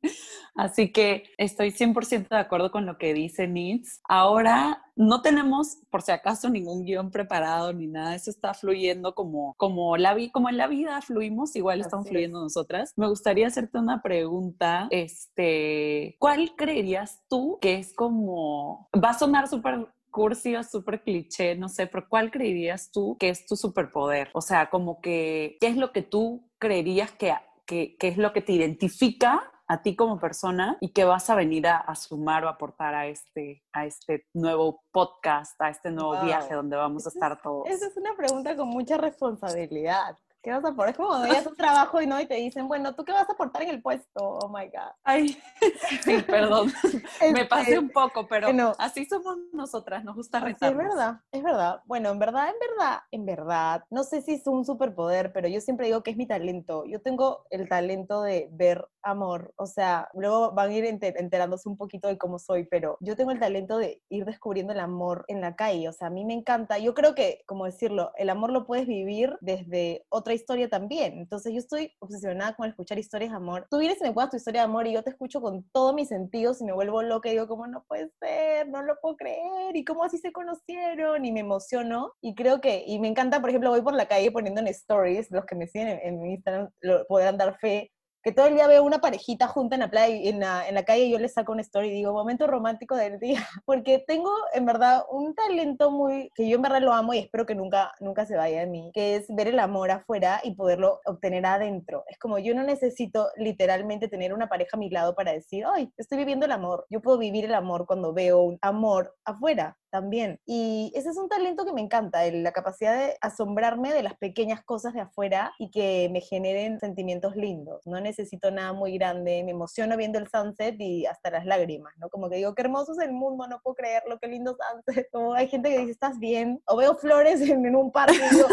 [0.55, 4.01] Así que estoy 100% de acuerdo con lo que dice Nitz.
[4.07, 8.15] Ahora no tenemos, por si acaso, ningún guion preparado ni nada.
[8.15, 12.41] Eso está fluyendo como, como, la vi, como en la vida fluimos, igual estamos fluyendo
[12.41, 12.93] nosotras.
[12.97, 14.87] Me gustaría hacerte una pregunta.
[14.91, 21.55] Este, ¿Cuál creerías tú que es como, va a sonar súper cursi o súper cliché,
[21.55, 24.29] no sé, pero ¿cuál creerías tú que es tu superpoder?
[24.33, 27.33] O sea, como que, ¿qué es lo que tú creerías que,
[27.65, 31.35] que, que es lo que te identifica a ti como persona y que vas a
[31.35, 36.15] venir a, a sumar o aportar a este, a este nuevo podcast, a este nuevo
[36.15, 36.25] Wow.
[36.25, 37.67] viaje donde vamos a estar todos?
[37.67, 40.17] Esa es una pregunta con mucha responsabilidad.
[40.41, 40.89] ¿Qué vas a aportar?
[40.91, 43.11] Es como cuando llegas a un trabajo y no y te dicen, bueno, ¿tú qué
[43.11, 44.07] vas a aportar en el puesto?
[44.23, 44.91] Oh my God.
[45.03, 45.37] Ay,
[46.03, 46.71] sí, perdón,
[47.33, 48.73] me pasé Este, un poco, pero no.
[48.79, 51.81] así somos nosotras, nos gusta Sí, es verdad, es verdad.
[51.85, 55.59] Bueno, en verdad, en verdad, en verdad, no sé si es un superpoder, pero yo
[55.59, 56.85] siempre digo que es mi talento.
[56.85, 61.67] Yo tengo el talento de ver amor, o sea, luego van a ir enter- enterándose
[61.67, 65.25] un poquito de cómo soy, pero yo tengo el talento de ir descubriendo el amor
[65.27, 66.77] en la calle, o sea, a mí me encanta.
[66.79, 71.17] Yo creo que, como decirlo, el amor lo puedes vivir desde otra historia también.
[71.17, 73.65] Entonces, yo estoy obsesionada con escuchar historias de amor.
[73.69, 75.95] Tú vienes y me cuentas tu historia de amor y yo te escucho con todos
[75.95, 79.17] mis sentidos y me vuelvo loca y digo, como no puede ser, no lo puedo
[79.17, 82.13] creer, y cómo así se conocieron, y me emociono.
[82.21, 85.31] Y creo que, y me encanta, por ejemplo, voy por la calle poniendo en stories,
[85.31, 87.91] los que me siguen en, en mi Instagram lo podrán dar fe,
[88.23, 90.83] que todo el día veo una parejita junta en la playa, en la, en la
[90.83, 94.31] calle y yo les saco una story y digo, momento romántico del día, porque tengo
[94.53, 97.93] en verdad un talento muy, que yo en verdad lo amo y espero que nunca,
[97.99, 102.03] nunca se vaya de mí, que es ver el amor afuera y poderlo obtener adentro.
[102.07, 105.91] Es como yo no necesito literalmente tener una pareja a mi lado para decir, ay,
[105.97, 106.85] estoy viviendo el amor.
[106.89, 110.39] Yo puedo vivir el amor cuando veo un amor afuera también.
[110.45, 114.15] Y ese es un talento que me encanta, el- la capacidad de asombrarme de las
[114.17, 117.85] pequeñas cosas de afuera y que me generen sentimientos lindos.
[117.85, 122.09] No necesito nada muy grande, me emociono viendo el sunset y hasta las lágrimas, ¿no?
[122.09, 125.07] Como que digo, qué hermoso es el mundo, no puedo creerlo, qué lindo sunset.
[125.11, 126.61] Como hay gente que dice, ¿estás bien?
[126.67, 128.47] O veo flores en, en un parque y digo,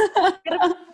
[0.45, 0.51] qué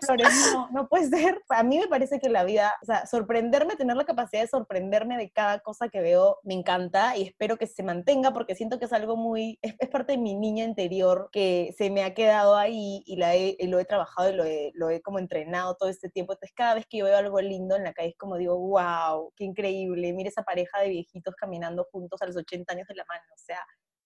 [0.06, 1.40] flores, no, no puede ser.
[1.48, 5.16] A mí me parece que la vida, o sea, sorprenderme, tener la capacidad de sorprenderme
[5.16, 8.86] de cada cosa que veo, me encanta y espero que se mantenga porque siento que
[8.86, 13.02] es algo muy, es, es parte de niña interior que se me ha quedado ahí
[13.06, 15.88] y, la he- y lo he trabajado y lo he, lo he como entrenado todo
[15.88, 16.32] este tiempo.
[16.34, 19.32] Entonces cada vez que yo veo algo lindo en la calle es como digo, wow,
[19.36, 23.04] qué increíble, mira esa pareja de viejitos caminando juntos a los 80 años de la
[23.08, 23.58] mano, o sea,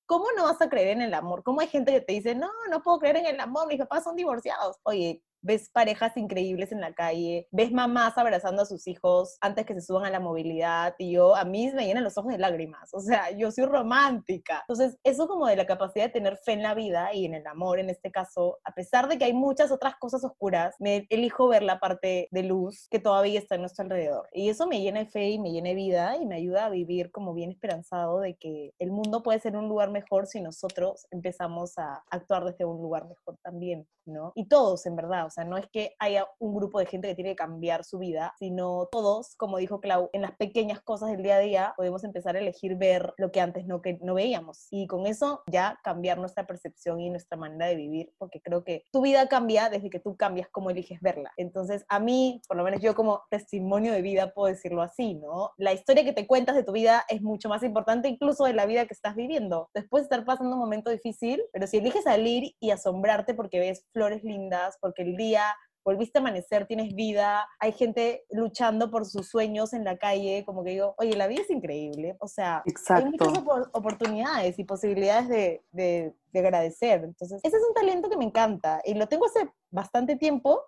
[0.06, 1.42] ¿cómo no vas a creer en el amor?
[1.42, 4.04] ¿Cómo hay gente que te dice, no, no puedo creer en el amor, mis papás
[4.04, 4.76] son divorciados?
[4.84, 9.74] Oye, ves parejas increíbles en la calle, ves mamás abrazando a sus hijos antes que
[9.74, 12.92] se suban a la movilidad y yo, a mí me llenan los ojos de lágrimas,
[12.92, 14.64] o sea, yo soy romántica.
[14.68, 17.46] Entonces, eso como de la capacidad de tener fe en la vida y en el
[17.46, 21.48] amor en este caso, a pesar de que hay muchas otras cosas oscuras, me elijo
[21.48, 24.28] ver la parte de luz que todavía está en nuestro alrededor.
[24.32, 26.70] Y eso me llena de fe y me llena de vida y me ayuda a
[26.70, 31.06] vivir como bien esperanzado de que el mundo puede ser un lugar mejor si nosotros
[31.10, 34.32] empezamos a actuar desde un lugar mejor también, ¿no?
[34.34, 37.14] Y todos, en verdad, o sea, no es que haya un grupo de gente que
[37.14, 41.22] tiene que cambiar su vida, sino todos, como dijo Clau, en las pequeñas cosas del
[41.22, 44.66] día a día podemos empezar a elegir ver lo que antes no, que no veíamos.
[44.70, 48.84] Y con eso ya cambiar nuestra percepción y nuestra manera de vivir, porque creo que
[48.92, 51.32] tu vida cambia desde que tú cambias cómo eliges verla.
[51.36, 55.50] Entonces, a mí, por lo menos yo como testimonio de vida puedo decirlo así, ¿no?
[55.56, 58.66] La historia que te cuentas de tu vida es mucho más importante incluso de la
[58.66, 59.70] vida que estás viviendo.
[59.74, 63.84] Después de estar pasando un momento difícil, pero si eliges salir y asombrarte porque ves
[63.92, 69.28] flores lindas, porque el día volviste a amanecer, tienes vida, hay gente luchando por sus
[69.28, 73.04] sueños en la calle, como que digo, oye, la vida es increíble, o sea, hay
[73.04, 73.38] muchas
[73.72, 77.04] oportunidades y posibilidades de, de, de, agradecer.
[77.04, 80.60] Entonces, ese es un talento que me encanta y lo tengo hace bastante tiempo.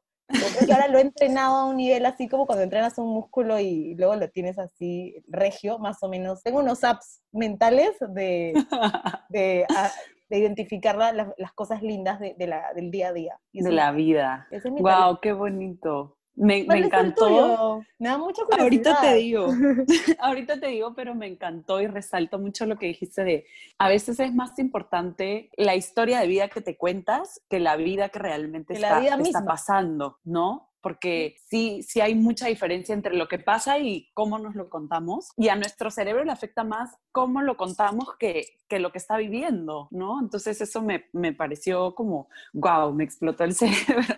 [0.69, 3.97] Yo ahora lo he entrenado a un nivel así como cuando entrenas un músculo y
[3.97, 6.45] luego lo tienes así regio, más o menos.
[6.45, 8.53] Tengo unos apps mentales de,
[9.31, 9.67] de,
[10.29, 13.41] de identificar las cosas lindas de, la, del día a día.
[13.53, 14.47] de la vida.
[14.79, 16.19] wow, qué bonito.
[16.38, 17.83] Me, me encantó.
[17.99, 18.62] Me da mucha curiosidad.
[18.62, 19.49] Ahorita te digo,
[20.21, 23.45] ahorita te digo, pero me encantó y resalto mucho lo que dijiste de,
[23.77, 28.11] a veces es más importante la historia de vida que te cuentas que la vida
[28.11, 30.67] que realmente está, está pasando, ¿no?
[30.81, 35.31] Porque sí, sí hay mucha diferencia entre lo que pasa y cómo nos lo contamos.
[35.37, 39.17] Y a nuestro cerebro le afecta más cómo lo contamos que, que lo que está
[39.17, 40.21] viviendo, ¿no?
[40.21, 44.17] Entonces eso me, me pareció como, wow, me explotó el cerebro.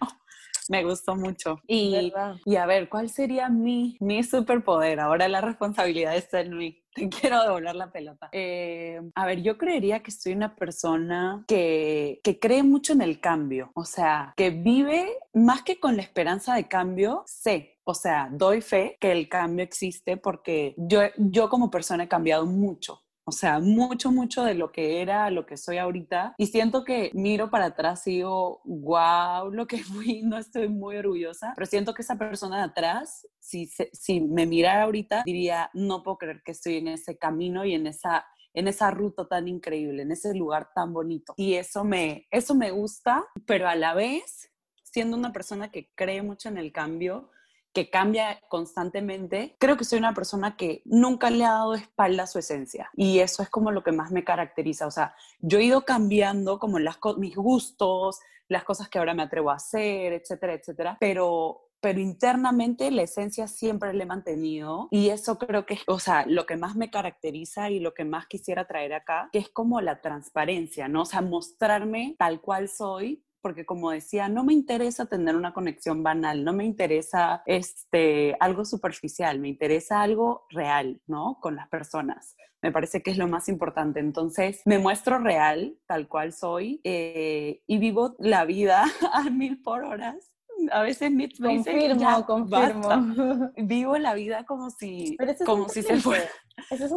[0.71, 1.61] Me gustó mucho.
[1.67, 2.13] Y,
[2.45, 5.01] y, a ver, ¿cuál sería mi, mi superpoder?
[5.01, 6.85] Ahora la responsabilidad está en mí.
[6.95, 8.29] Te quiero devolver la pelota.
[8.33, 13.21] Eh, a ver, yo creería que soy una persona que, que cree mucho en el
[13.21, 13.71] cambio.
[13.75, 18.61] O sea, que vive más que con la esperanza de cambio, sé o sea, doy
[18.61, 23.03] fe que el cambio existe porque yo, yo como persona he cambiado mucho.
[23.25, 26.35] O sea, mucho, mucho de lo que era, lo que soy ahorita.
[26.39, 30.97] Y siento que miro para atrás y digo, wow, lo que fui, no estoy muy
[30.97, 31.53] orgullosa.
[31.55, 36.19] Pero siento que esa persona de atrás, si, si me mirara ahorita, diría, no puedo
[36.19, 40.11] creer que estoy en ese camino y en esa en esa ruta tan increíble, en
[40.11, 41.35] ese lugar tan bonito.
[41.37, 44.51] Y eso me, eso me gusta, pero a la vez,
[44.83, 47.31] siendo una persona que cree mucho en el cambio,
[47.73, 52.27] que cambia constantemente, creo que soy una persona que nunca le ha dado espalda a
[52.27, 55.65] su esencia y eso es como lo que más me caracteriza, o sea, yo he
[55.65, 60.55] ido cambiando como las, mis gustos, las cosas que ahora me atrevo a hacer, etcétera,
[60.55, 65.83] etcétera, pero pero internamente la esencia siempre la he mantenido y eso creo que es,
[65.87, 69.39] o sea, lo que más me caracteriza y lo que más quisiera traer acá, que
[69.39, 71.03] es como la transparencia, ¿no?
[71.03, 76.03] O sea, mostrarme tal cual soy porque como decía, no me interesa tener una conexión
[76.03, 81.39] banal, no me interesa este, algo superficial, me interesa algo real, ¿no?
[81.41, 82.37] Con las personas.
[82.63, 84.01] Me parece que es lo más importante.
[84.01, 89.85] Entonces, me muestro real, tal cual soy, eh, y vivo la vida a mil por
[89.85, 90.31] horas
[90.71, 93.51] a veces me confirmo, ya, confirmo.
[93.57, 96.29] Vivo la vida como si, como si se fuera,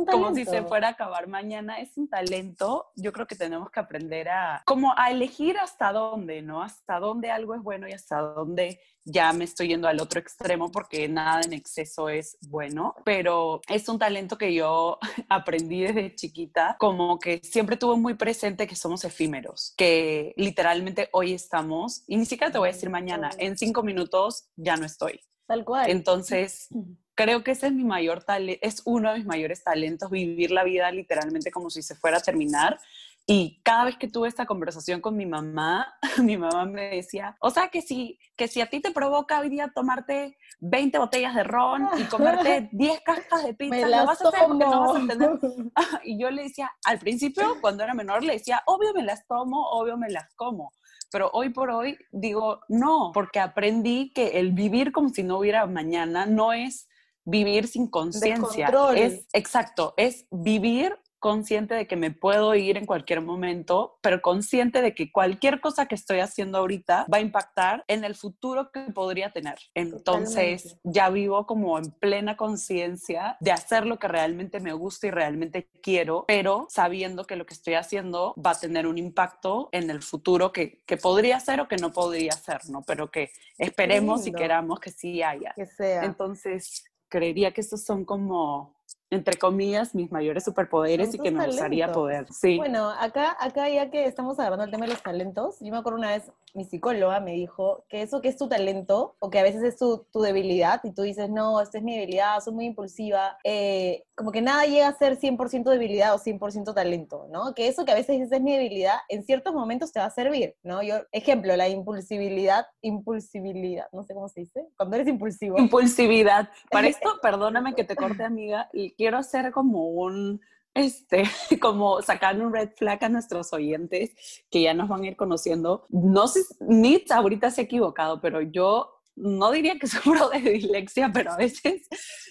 [0.10, 1.80] como si se fuera a acabar mañana.
[1.80, 2.92] Es un talento.
[2.96, 6.62] Yo creo que tenemos que aprender a, como a elegir hasta dónde, ¿no?
[6.62, 10.72] Hasta dónde algo es bueno y hasta dónde ya me estoy yendo al otro extremo
[10.72, 12.96] porque nada en exceso es bueno.
[13.04, 18.68] Pero es un talento que yo aprendí desde chiquita, como que siempre tuve muy presente
[18.68, 23.30] que somos efímeros, que literalmente hoy estamos, y ni siquiera te voy a decir mañana,
[23.38, 25.20] en cinco minutos ya no estoy.
[25.46, 25.90] Tal cual.
[25.90, 26.70] Entonces,
[27.16, 30.64] creo que ese es mi mayor talento, es uno de mis mayores talentos, vivir la
[30.64, 32.80] vida literalmente como si se fuera a terminar.
[33.26, 37.50] Y cada vez que tuve esta conversación con mi mamá, mi mamá me decía, o
[37.52, 41.44] sea que si, que si a ti te provoca hoy día tomarte 20 botellas de
[41.44, 45.00] ron y comerte 10 cajas de pizza, lo vas a hacer porque no vas a
[45.00, 45.40] entender.
[46.04, 49.70] Y yo le decía, al principio, cuando era menor, le decía, obvio me las tomo,
[49.70, 50.74] obvio me las como
[51.14, 55.68] pero hoy por hoy digo no, porque aprendí que el vivir como si no hubiera
[55.68, 56.90] mañana no es
[57.24, 58.68] vivir sin conciencia.
[58.96, 64.82] Es exacto, es vivir consciente de que me puedo ir en cualquier momento, pero consciente
[64.82, 68.82] de que cualquier cosa que estoy haciendo ahorita va a impactar en el futuro que
[68.94, 69.56] podría tener.
[69.74, 75.12] Entonces, ya vivo como en plena conciencia de hacer lo que realmente me gusta y
[75.12, 79.90] realmente quiero, pero sabiendo que lo que estoy haciendo va a tener un impacto en
[79.90, 82.82] el futuro que, que podría ser o que no podría ser, ¿no?
[82.86, 85.54] Pero que esperemos y queramos que sí haya.
[85.56, 86.04] Que sea.
[86.04, 88.76] Entonces, creería que estos son como
[89.14, 92.26] entre comillas, mis mayores superpoderes y que me gustaría poder.
[92.32, 92.58] Sí.
[92.58, 96.00] Bueno, acá, acá ya que estamos agarrando el tema de los talentos, yo me acuerdo
[96.00, 99.44] una vez, mi psicóloga me dijo que eso que es tu talento, o que a
[99.44, 102.66] veces es tu, tu debilidad, y tú dices, no, esta es mi debilidad, soy muy
[102.66, 107.54] impulsiva, eh, como que nada llega a ser 100% debilidad o 100% talento, ¿no?
[107.54, 110.12] Que eso que a veces dices es mi debilidad, en ciertos momentos te va a
[110.12, 110.84] servir, ¿no?
[110.84, 115.58] Yo, ejemplo, la impulsividad, impulsibilidad, no sé cómo se dice, cuando eres impulsivo.
[115.58, 116.50] Impulsividad.
[116.70, 120.42] Para esto, perdóname que te corte, amiga, quiero hacer como un,
[120.74, 121.24] este,
[121.62, 124.12] como sacar un red flag a nuestros oyentes
[124.50, 125.86] que ya nos van a ir conociendo.
[125.90, 131.12] No sé, Nitz ahorita se ha equivocado, pero yo no diría que sufro de dislexia,
[131.14, 131.88] pero a veces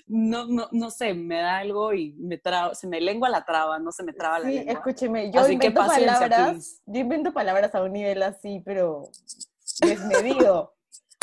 [0.07, 3.79] no, no, no sé, me da algo y me traba, se me lengua la traba,
[3.79, 4.73] no se me traba la Sí, lengua.
[4.73, 9.05] escúcheme, yo Así invento palabras, yo invento palabras a un nivel así, pero
[9.81, 10.75] desmedido.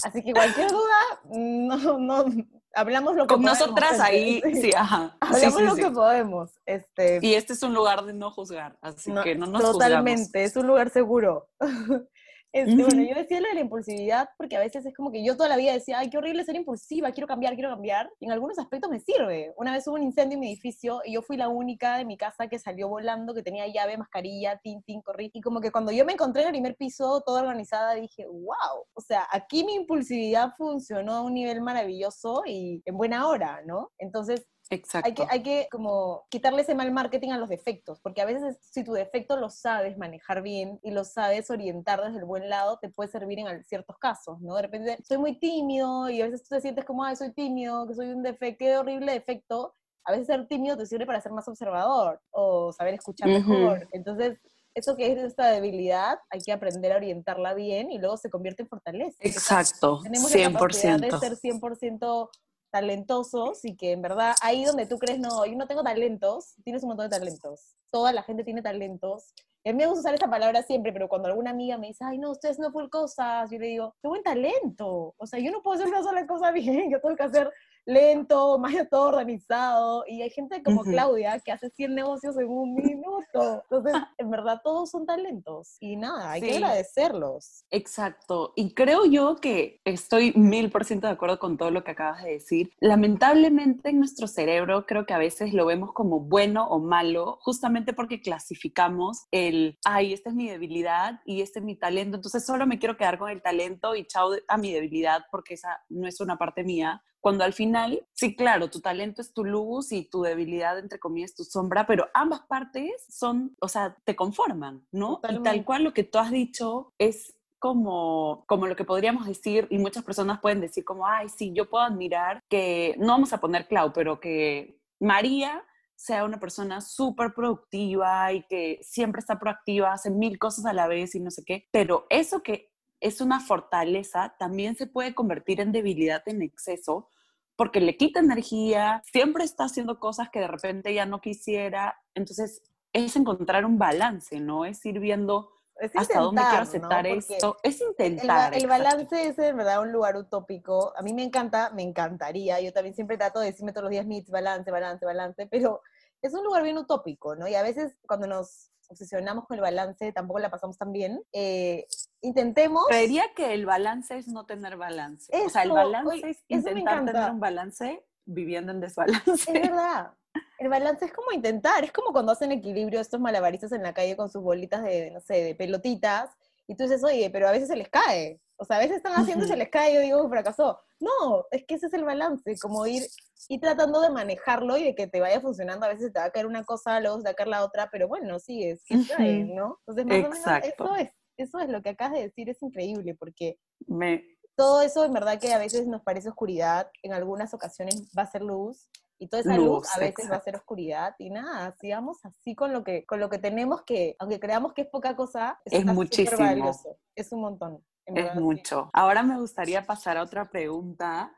[0.03, 2.25] Así que cualquier duda, no, no,
[2.73, 5.17] hablamos lo que Con podemos, nosotras ahí, sí, ajá.
[5.19, 6.51] Hablamos sí, lo que podemos.
[6.65, 10.43] Este, Y este es un lugar de no juzgar, así no, que no nos Totalmente,
[10.43, 11.49] es un lugar seguro.
[12.51, 12.75] Este.
[12.75, 15.49] Bueno, yo decía lo de la impulsividad porque a veces es como que yo toda
[15.49, 18.09] la vida decía, ay, qué horrible ser impulsiva, quiero cambiar, quiero cambiar.
[18.19, 19.53] Y en algunos aspectos me sirve.
[19.57, 22.17] Una vez hubo un incendio en mi edificio y yo fui la única de mi
[22.17, 25.29] casa que salió volando, que tenía llave, mascarilla, tin, tin, corrí.
[25.33, 28.85] Y como que cuando yo me encontré en el primer piso, toda organizada, dije, wow.
[28.93, 33.91] O sea, aquí mi impulsividad funcionó a un nivel maravilloso y en buena hora, ¿no?
[33.99, 35.07] Entonces, Exacto.
[35.07, 38.57] hay que, hay que como quitarle ese mal marketing a los defectos, porque a veces
[38.61, 42.77] si tu defecto lo sabes manejar bien y lo sabes orientar desde el buen lado,
[42.79, 44.55] te puede servir en ciertos casos, ¿no?
[44.55, 47.87] De repente soy muy tímido y a veces tú te sientes como, ay, soy tímido,
[47.87, 49.75] que soy un defecto, qué horrible defecto.
[50.05, 53.87] A veces ser tímido te sirve para ser más observador o saber escuchar mejor.
[53.91, 54.39] Entonces,
[54.73, 58.63] eso que es esta debilidad, hay que aprender a orientarla bien y luego se convierte
[58.63, 59.17] en fortaleza.
[59.19, 61.19] Exacto, Tenemos la capacidad de 100%.
[61.19, 62.29] ser 100%
[62.71, 66.83] talentosos y que en verdad ahí donde tú crees, no, yo no tengo talentos, tienes
[66.83, 67.75] un montón de talentos.
[67.91, 69.33] Toda la gente tiene talentos.
[69.63, 72.05] Y a mí me gusta usar esa palabra siempre, pero cuando alguna amiga me dice,
[72.05, 75.13] ay, no, ustedes no full cosas, yo le digo, qué buen talento.
[75.17, 77.51] O sea, yo no puedo hacer una sola cosa bien, yo tengo que hacer
[77.89, 80.03] lento, más todo organizado.
[80.07, 80.79] Y hay gente como.
[80.89, 83.63] Claudia que hace 100 negocios en un minuto.
[83.63, 85.77] Entonces, en verdad, todos son talentos.
[85.79, 87.65] Y nada, hay que agradecerlos.
[87.69, 88.53] Exacto.
[88.55, 92.23] Y creo yo que estoy mil por ciento de acuerdo con todo lo que acabas
[92.23, 92.71] de decir.
[92.79, 97.93] Lamentablemente en nuestro cerebro creo que a veces lo vemos como bueno o malo, justamente
[97.93, 102.65] porque clasificamos el, ay, esta es mi debilidad y este es mi talento, entonces solo
[102.67, 106.19] me quiero quedar con el talento y chao a mi debilidad porque esa no es
[106.19, 107.03] una parte mía.
[107.21, 111.35] Cuando al final, sí, claro, tu talento es tu luz y tu debilidad, entre comillas,
[111.35, 115.13] tu sombra, pero ambas partes son, o sea, te conforman, ¿no?
[115.13, 115.49] Y Totalmente.
[115.49, 119.77] tal cual lo que tú has dicho es como, como lo que podríamos decir, y
[119.77, 123.67] muchas personas pueden decir como, ay, sí, yo puedo admirar que, no vamos a poner
[123.67, 125.63] Clau, pero que María
[125.95, 130.87] sea una persona súper productiva y que siempre está proactiva, hace mil cosas a la
[130.87, 135.61] vez y no sé qué, pero eso que es una fortaleza también se puede convertir
[135.61, 137.09] en debilidad en exceso
[137.55, 142.63] porque le quita energía, siempre está haciendo cosas que de repente ya no quisiera, entonces
[142.93, 144.63] es encontrar un balance, ¿no?
[144.63, 146.97] Es ir viendo Es hasta dónde quiero intentar, ¿no?
[146.97, 147.57] aceptar Porque esto.
[147.63, 148.53] Es El, intentar.
[148.53, 148.83] el exacto.
[148.83, 150.93] balance es en verdad un lugar utópico.
[150.95, 152.61] A mí me encanta, me encantaría.
[152.61, 155.81] Yo también siempre trato de decirme todos los días, needs, balance, balance, balance, pero
[156.21, 157.45] es un lugar bien utópico, ¿no?
[157.45, 161.21] Y a veces cuando nos obsesionamos con el balance, tampoco la pasamos tan bien.
[161.31, 161.85] Eh,
[162.21, 162.85] intentemos.
[162.87, 165.31] Creería que el balance es no tener balance.
[165.45, 168.95] o sea, el Eso, balance oye, es eso intentar tener un balance viviendo en Es
[168.95, 169.51] desbalance.
[169.51, 170.13] verdad.
[170.59, 174.15] El balance es como intentar, es como cuando hacen equilibrio estos malabaristas en la calle
[174.17, 176.29] con sus bolitas de, no sé, de pelotitas,
[176.67, 178.39] y tú dices, oye, pero a veces se les cae.
[178.61, 180.79] O sea, a veces están haciendo y se les cae, yo digo, fracasó.
[180.99, 183.03] No, es que ese es el balance, como ir,
[183.47, 185.85] ir tratando de manejarlo y de que te vaya funcionando.
[185.85, 187.89] A veces te va a caer una cosa, luego te va a caer la otra,
[187.89, 189.53] pero bueno, sigues, que cae, Ujú.
[189.55, 189.79] ¿no?
[189.87, 190.83] Entonces, más Exacto.
[190.83, 194.25] o menos, eso es, eso es lo que acabas de decir, es increíble, porque Me,
[194.57, 198.31] todo eso en verdad que a veces nos parece oscuridad, en algunas ocasiones va a
[198.31, 198.89] ser luz,
[199.21, 200.43] y toda esa luz, Luz, a veces va a exacto.
[200.43, 204.39] ser oscuridad, y nada, sigamos así con lo que, con lo que tenemos que, aunque
[204.39, 206.39] creamos que es poca cosa, Es muchísimo.
[206.39, 207.85] valioso, es un montón.
[208.15, 208.39] Es sí.
[208.39, 208.89] mucho.
[208.93, 211.31] Ahora me gustaría pasar a otra pregunta.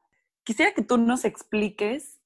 [0.44, 2.22] Quisiera que tú nos expliques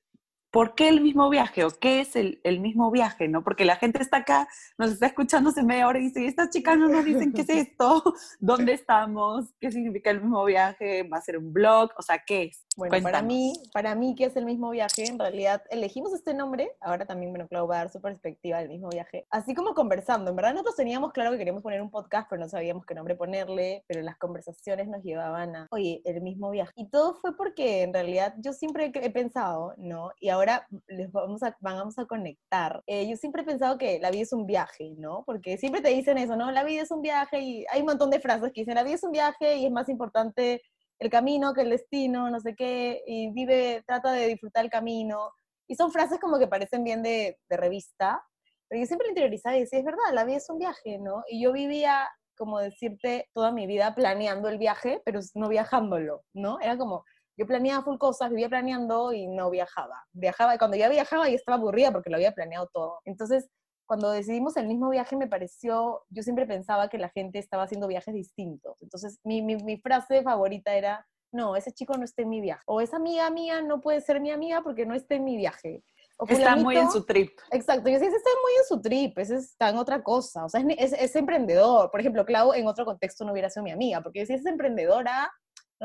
[0.56, 3.44] por qué el mismo viaje o qué es el, el mismo viaje, ¿no?
[3.44, 6.78] Porque la gente está acá, nos está escuchando hace media hora y dice, estas chicas
[6.78, 8.02] no nos dicen qué es esto,
[8.40, 12.44] dónde estamos, qué significa el mismo viaje, va a ser un blog, o sea, ¿qué
[12.44, 12.65] es?
[12.76, 13.28] Bueno, para Cuéntanos.
[13.28, 17.32] mí, para mí que es el mismo viaje, en realidad elegimos este nombre, ahora también,
[17.32, 20.54] bueno, Clau va a dar su perspectiva del mismo viaje, así como conversando, en verdad
[20.54, 24.02] nosotros teníamos claro que queríamos poner un podcast, pero no sabíamos qué nombre ponerle, pero
[24.02, 26.72] las conversaciones nos llevaban a, oye, el mismo viaje.
[26.76, 30.12] Y todo fue porque en realidad yo siempre he pensado, ¿no?
[30.20, 32.84] Y ahora ahora les vamos a, vamos a conectar.
[32.88, 35.24] Eh, yo siempre he pensado que la vida es un viaje, ¿no?
[35.26, 36.52] Porque siempre te dicen eso, ¿no?
[36.52, 38.96] La vida es un viaje y hay un montón de frases que dicen, la vida
[38.96, 40.62] es un viaje y es más importante
[41.00, 45.32] el camino que el destino, no sé qué, y vive, trata de disfrutar el camino.
[45.68, 48.24] Y son frases como que parecen bien de, de revista,
[48.68, 51.24] pero yo siempre lo interiorizaba y decía, es verdad, la vida es un viaje, ¿no?
[51.28, 52.08] Y yo vivía,
[52.38, 56.60] como decirte, toda mi vida planeando el viaje, pero no viajándolo, ¿no?
[56.60, 57.04] Era como,
[57.38, 60.04] yo planeaba full cosas, vivía planeando y no viajaba.
[60.14, 63.00] Viajaba, y cuando ya viajaba ya estaba aburrida porque lo había planeado todo.
[63.06, 63.50] Entonces,
[63.86, 67.88] cuando decidimos el mismo viaje me pareció, yo siempre pensaba que la gente estaba haciendo
[67.88, 68.78] viajes distintos.
[68.82, 72.64] Entonces mi, mi, mi, frase favorita era, no, ese chico no está en mi viaje.
[72.66, 75.84] O esa amiga mía no puede ser mi amiga porque no está en mi viaje.
[76.18, 77.38] O está muy en su trip.
[77.52, 80.50] Exacto, yo decía, ese está muy en su trip, ese está en otra cosa, o
[80.50, 81.92] sea, es, es, es, emprendedor.
[81.92, 84.46] Por ejemplo, Clau en otro contexto no hubiera sido mi amiga, porque yo decía, es
[84.46, 85.30] emprendedora,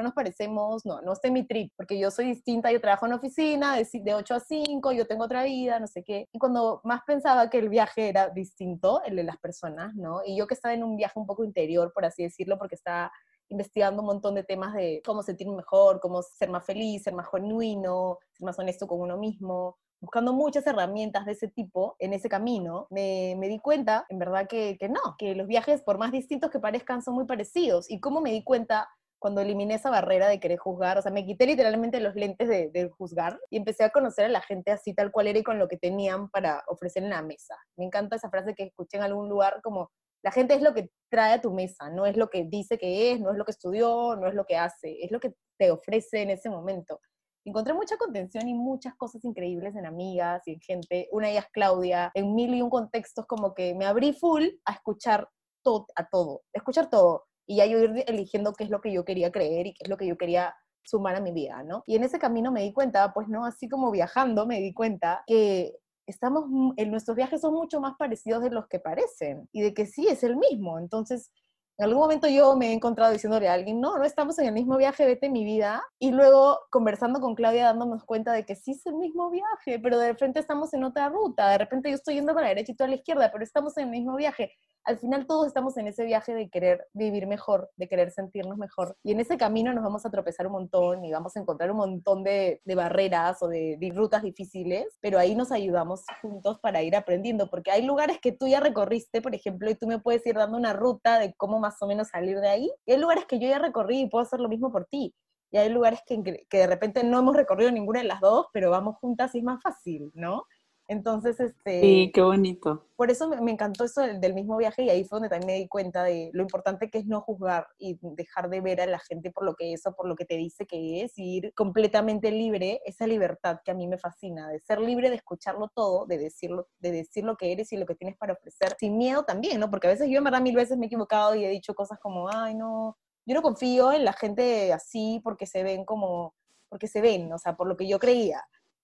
[0.01, 3.13] no nos parecemos, no, no en mi trip, porque yo soy distinta, yo trabajo en
[3.13, 6.29] oficina de, de 8 a 5, yo tengo otra vida, no sé qué.
[6.33, 10.21] Y cuando más pensaba que el viaje era distinto, el de las personas, ¿no?
[10.25, 13.13] Y yo que estaba en un viaje un poco interior, por así decirlo, porque estaba
[13.49, 17.29] investigando un montón de temas de cómo sentirme mejor, cómo ser más feliz, ser más
[17.31, 22.29] genuino, ser más honesto con uno mismo, buscando muchas herramientas de ese tipo en ese
[22.29, 26.11] camino, me, me di cuenta, en verdad, que, que, no, que los viajes, por más
[26.11, 27.91] distintos que parezcan, son muy parecidos.
[27.91, 28.89] Y cómo me di cuenta
[29.21, 32.91] cuando eliminé esa barrera de querer juzgar, o sea, me quité literalmente los lentes de,
[32.97, 35.69] juzgar y empecé a conocer a la gente así tal cual era y con lo
[35.69, 37.55] que tenían para ofrecer en la mesa.
[37.77, 39.91] Me encanta esa frase que escuché en algún lugar como,
[40.23, 43.13] la gente es lo que trae a tu mesa, no es lo que dice que
[43.13, 45.71] es, no es lo que estudió, no es lo que hace, es lo que te
[45.71, 46.99] ofrece en ese momento.
[47.45, 51.09] Encontré mucha contención y muchas cosas increíbles en amigas y en gente.
[51.13, 54.73] Una de ellas, Claudia, en mil y un contextos como que me abrí full a
[54.73, 55.29] escuchar
[55.63, 59.05] todo, a todo, escuchar todo y ya yo ir eligiendo qué es lo que yo
[59.05, 61.83] quería creer y qué es lo que yo quería sumar a mi vida, ¿no?
[61.85, 65.25] Y en ese camino me di cuenta, pues no, así como viajando, me di cuenta
[65.27, 65.75] que
[66.07, 66.45] estamos,
[66.77, 70.07] en nuestros viajes son mucho más parecidos de los que parecen y de que sí
[70.07, 70.79] es el mismo.
[70.79, 71.33] Entonces,
[71.81, 74.53] en algún momento yo me he encontrado diciéndole a alguien, no, no estamos en el
[74.53, 75.83] mismo viaje, vete mi vida.
[75.99, 79.99] Y luego conversando con Claudia, dándonos cuenta de que sí es el mismo viaje, pero
[79.99, 81.49] de repente estamos en otra ruta.
[81.49, 83.79] De repente yo estoy yendo para la derecha y tú a la izquierda, pero estamos
[83.79, 84.53] en el mismo viaje
[84.85, 88.97] al final todos estamos en ese viaje de querer vivir mejor, de querer sentirnos mejor.
[89.03, 91.77] Y en ese camino nos vamos a tropezar un montón y vamos a encontrar un
[91.77, 96.83] montón de, de barreras o de, de, rutas difíciles, pero ahí nos ayudamos juntos para
[96.83, 100.25] ir aprendiendo, porque hay lugares que tú ya recorriste, por ejemplo, y tú me puedes
[100.27, 102.71] ir dando una ruta de cómo más o menos salir de ahí.
[102.87, 105.15] Y hay lugares que yo ya recorrí y puedo hacer lo mismo por ti.
[105.51, 108.71] Y hay lugares que, que de repente no hemos recorrido ninguna de las dos, pero
[108.71, 110.45] vamos juntas y es más fácil, ¿no?
[110.91, 111.81] Entonces, este...
[111.81, 112.85] Sí, qué bonito.
[112.97, 115.47] Por eso me, me encantó eso del, del, mismo viaje y ahí fue donde también
[115.47, 118.87] me di cuenta de lo importante que es no juzgar y dejar de ver a
[118.87, 121.37] la gente por lo que es o por lo que te dice que es y
[121.37, 125.71] ir completamente libre, esa libertad que a mí me fascina, de ser libre de escucharlo
[125.73, 128.99] todo, de decirlo, de decir lo que eres y lo que tienes para ofrecer, sin
[128.99, 129.71] miedo también, ¿no?
[129.71, 132.01] Porque a veces yo en verdad mil veces me he equivocado y he dicho cosas
[132.01, 136.35] como, ay, no, yo no confío en la gente así porque se ven como,
[136.69, 138.43] porque se ven, o sea, por lo que yo creía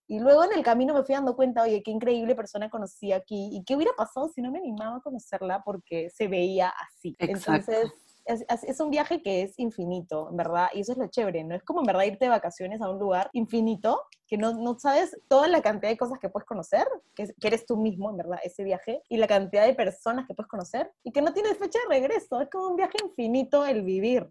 [0.09, 3.51] y luego en el camino me fui dando cuenta, oye, qué increíble persona conocí aquí
[3.53, 7.17] y qué hubiera pasado si no me animaba a conocerla porque se veía así.
[7.19, 7.73] Exacto.
[7.73, 7.93] Entonces,
[8.27, 11.55] es, es, un viaje que es infinito, en verdad, y eso es lo chévere, ¿no?
[11.55, 15.17] Es como en verdad irte de vacaciones a un lugar infinito, que no, no sabes
[15.29, 18.39] toda la cantidad de cosas que puedes conocer, que, que, eres tú mismo, en verdad,
[18.43, 21.79] ese viaje, y la cantidad de personas que puedes conocer, y que no tienes fecha
[21.89, 24.29] de regreso, es como un viaje infinito el vivir.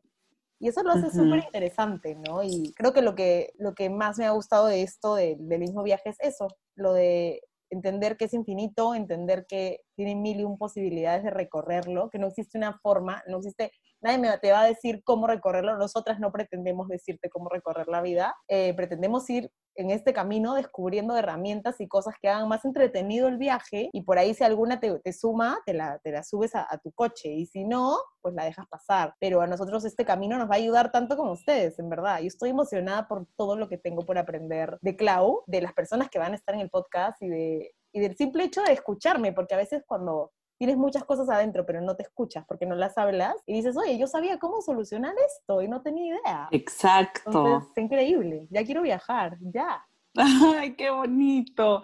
[0.59, 1.23] Y eso lo hace uh -huh.
[1.23, 2.43] súper interesante, ¿no?
[2.43, 5.59] Y creo que lo que, lo que más me ha gustado de esto, de, del
[5.59, 10.43] mismo viaje, es eso, lo de entender que es infinito, entender que tiene mil y
[10.43, 13.71] un posibilidades de recorrerlo, que no existe una forma, no existe,
[14.05, 18.01] nadie me, te va a decir cómo recorrerlo, nosotras no pretendemos decirte cómo recorrer la
[18.01, 23.27] vida, eh, pretendemos ir en este camino descubriendo herramientas y cosas que hagan más entretenido
[23.27, 26.55] el viaje y por ahí si alguna te, te suma, te la, te la subes
[26.55, 29.15] a, a, tu coche y si no, pues la dejas pasar.
[29.19, 32.19] Pero a nosotros este camino nos va a ayudar tanto como ustedes, en verdad.
[32.21, 36.09] Yo estoy emocionada por todo lo que tengo por aprender de Clau, de las personas
[36.09, 39.33] que van a estar en el podcast y, de, y del simple hecho de escucharme,
[39.33, 42.97] porque a veces cuando tienes muchas cosas adentro, pero no te escuchas porque no las
[42.97, 46.47] hablas y dices, oye, yo sabía cómo solucionar esto y no tenía idea.
[46.51, 47.21] Exacto.
[47.25, 48.47] Entonces, es increíble.
[48.49, 49.85] Ya quiero viajar, ya.
[50.15, 51.83] Ay, qué bonito.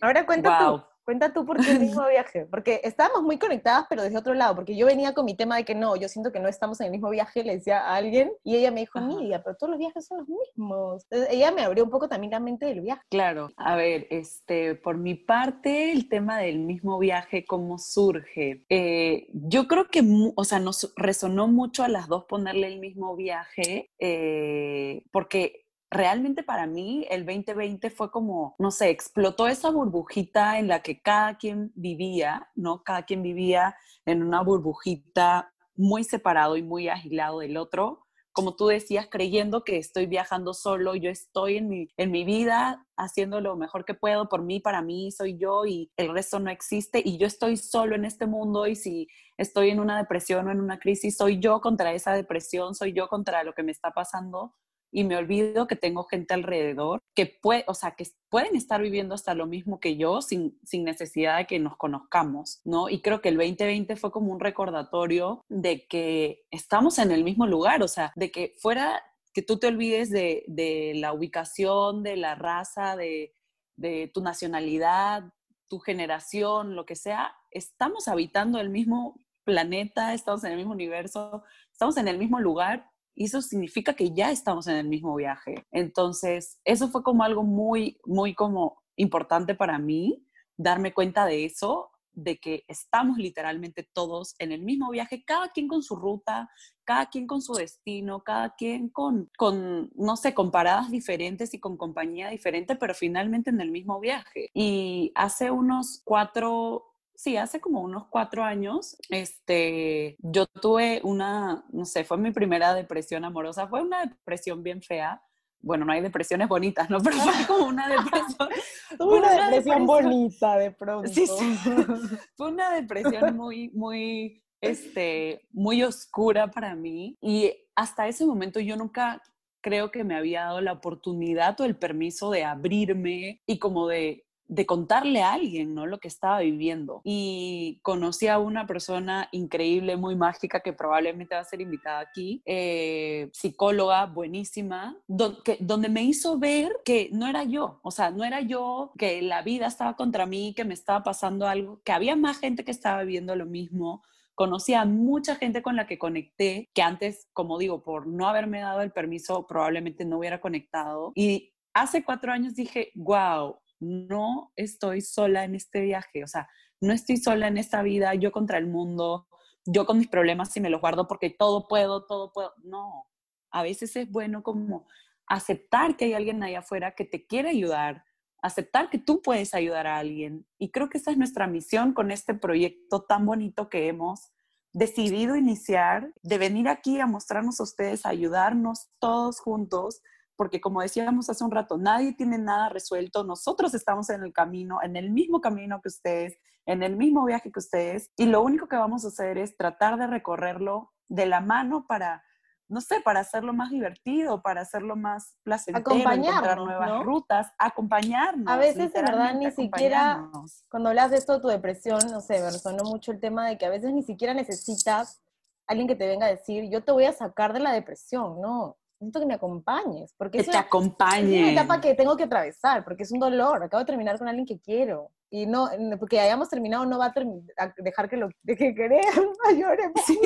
[0.00, 0.78] Ahora cuenta wow.
[0.78, 0.84] tú.
[1.08, 4.54] Cuenta tú por qué el mismo viaje, porque estábamos muy conectadas, pero desde otro lado,
[4.54, 6.88] porque yo venía con mi tema de que no, yo siento que no estamos en
[6.88, 9.78] el mismo viaje, le decía a alguien, y ella me dijo, Nidia, pero todos los
[9.78, 11.06] viajes son los mismos.
[11.08, 13.00] Entonces, ella me abrió un poco también la mente del viaje.
[13.08, 18.66] Claro, a ver, este, por mi parte, el tema del mismo viaje, ¿cómo surge?
[18.68, 20.02] Eh, yo creo que,
[20.36, 26.42] o sea, nos resonó mucho a las dos ponerle el mismo viaje, eh, porque realmente
[26.42, 31.38] para mí el 2020 fue como, no sé, explotó esa burbujita en la que cada
[31.38, 32.82] quien vivía, ¿no?
[32.82, 38.04] Cada quien vivía en una burbujita muy separado y muy agilado del otro.
[38.32, 42.86] Como tú decías, creyendo que estoy viajando solo, yo estoy en mi, en mi vida
[42.96, 46.50] haciendo lo mejor que puedo por mí, para mí, soy yo y el resto no
[46.50, 49.08] existe y yo estoy solo en este mundo y si
[49.38, 53.08] estoy en una depresión o en una crisis, soy yo contra esa depresión, soy yo
[53.08, 54.54] contra lo que me está pasando
[54.90, 59.14] y me olvido que tengo gente alrededor que puede, o sea, que pueden estar viviendo
[59.14, 62.88] hasta lo mismo que yo sin, sin necesidad de que nos conozcamos, ¿no?
[62.88, 67.46] Y creo que el 2020 fue como un recordatorio de que estamos en el mismo
[67.46, 69.02] lugar, o sea, de que fuera
[69.34, 73.34] que tú te olvides de, de la ubicación, de la raza, de,
[73.76, 75.32] de tu nacionalidad,
[75.68, 81.42] tu generación, lo que sea, estamos habitando el mismo planeta, estamos en el mismo universo,
[81.72, 85.66] estamos en el mismo lugar y eso significa que ya estamos en el mismo viaje.
[85.72, 90.24] Entonces, eso fue como algo muy, muy como importante para mí,
[90.56, 95.66] darme cuenta de eso, de que estamos literalmente todos en el mismo viaje, cada quien
[95.66, 96.48] con su ruta,
[96.84, 101.58] cada quien con su destino, cada quien con, con, no sé, con paradas diferentes y
[101.58, 104.48] con compañía diferente, pero finalmente en el mismo viaje.
[104.54, 106.87] Y hace unos cuatro,
[107.18, 112.74] sí, hace como unos cuatro años, este, yo tuve una, no sé, fue mi primera
[112.74, 115.20] depresión amorosa, fue una depresión bien fea.
[115.60, 116.98] Bueno, no hay depresiones bonitas, ¿no?
[117.02, 118.48] Pero fue como una depresión.
[118.98, 121.08] Tuve una, depresión, bonita de pronto.
[121.12, 121.56] Sí, sí.
[122.36, 127.18] fue una depresión muy, muy, este, muy oscura para mí.
[127.20, 129.20] Y hasta ese momento yo nunca
[129.60, 134.27] creo que me había dado la oportunidad o el permiso de abrirme y como de
[134.48, 135.86] de contarle a alguien, ¿no?
[135.86, 137.02] Lo que estaba viviendo.
[137.04, 142.42] Y conocí a una persona increíble, muy mágica, que probablemente va a ser invitada aquí,
[142.46, 148.40] eh, psicóloga buenísima, donde me hizo ver que no era yo, o sea, no era
[148.40, 152.38] yo, que la vida estaba contra mí, que me estaba pasando algo, que había más
[152.38, 154.02] gente que estaba viviendo lo mismo.
[154.34, 158.60] Conocí a mucha gente con la que conecté, que antes, como digo, por no haberme
[158.60, 161.12] dado el permiso, probablemente no hubiera conectado.
[161.16, 166.48] Y hace cuatro años dije, wow, no estoy sola en este viaje, o sea,
[166.80, 169.28] no estoy sola en esta vida, yo contra el mundo,
[169.66, 172.54] yo con mis problemas y me los guardo porque todo puedo, todo puedo.
[172.62, 173.06] No,
[173.50, 174.86] a veces es bueno como
[175.26, 178.04] aceptar que hay alguien allá afuera que te quiere ayudar,
[178.40, 180.46] aceptar que tú puedes ayudar a alguien.
[180.58, 184.32] Y creo que esa es nuestra misión con este proyecto tan bonito que hemos
[184.72, 190.02] decidido iniciar, de venir aquí a mostrarnos a ustedes, a ayudarnos todos juntos
[190.38, 194.78] porque como decíamos hace un rato, nadie tiene nada resuelto, nosotros estamos en el camino,
[194.82, 198.68] en el mismo camino que ustedes, en el mismo viaje que ustedes, y lo único
[198.68, 202.22] que vamos a hacer es tratar de recorrerlo de la mano para,
[202.68, 208.46] no sé, para hacerlo más divertido, para hacerlo más placentero, encontrar nuevas rutas, acompañarnos.
[208.46, 210.30] A veces, de verdad, ni siquiera,
[210.70, 213.58] cuando hablas de esto de tu depresión, no sé, me resonó mucho el tema de
[213.58, 215.20] que a veces ni siquiera necesitas
[215.66, 218.77] alguien que te venga a decir, yo te voy a sacar de la depresión, ¿no?
[219.00, 220.14] Necesito que me acompañes.
[220.16, 221.36] Porque que te acompañe.
[221.36, 223.62] Es una etapa que tengo que atravesar, porque es un dolor.
[223.62, 225.10] Acabo de terminar con alguien que quiero.
[225.30, 225.68] Y no,
[225.98, 229.04] porque hayamos terminado no va a, dejar que lo que querer,
[230.06, 230.18] Sí,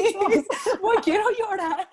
[1.02, 1.88] quiero llorar.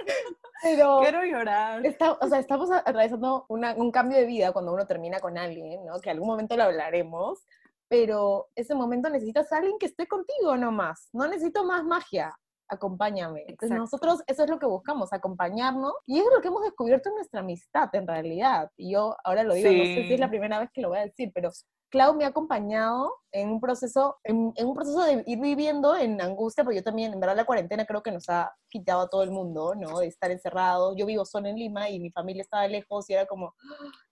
[0.61, 1.81] Pero quiero llorar.
[2.21, 5.99] o sea, estamos atravesando un cambio de vida cuando uno termina con alguien, ¿no?
[5.99, 7.39] Que algún momento lo hablaremos.
[7.87, 11.09] Pero ese momento necesitas a alguien que esté contigo nomás.
[11.11, 12.37] No necesito más magia
[12.69, 13.45] acompáñame.
[13.47, 15.93] Entonces nosotros eso es lo que buscamos, acompañarnos.
[16.05, 18.71] Y es lo que hemos descubierto en nuestra amistad, en realidad.
[18.77, 20.99] Y yo ahora lo digo, no sé si es la primera vez que lo voy
[20.99, 21.51] a decir, pero
[21.89, 26.63] Clau me ha acompañado en un proceso, en, un proceso de ir viviendo en angustia,
[26.63, 29.31] porque yo también, en verdad, la cuarentena creo que nos ha quitado a todo el
[29.31, 29.99] mundo, ¿no?
[29.99, 30.95] De estar encerrados.
[30.95, 33.55] Yo vivo solo en Lima y mi familia estaba lejos y era como,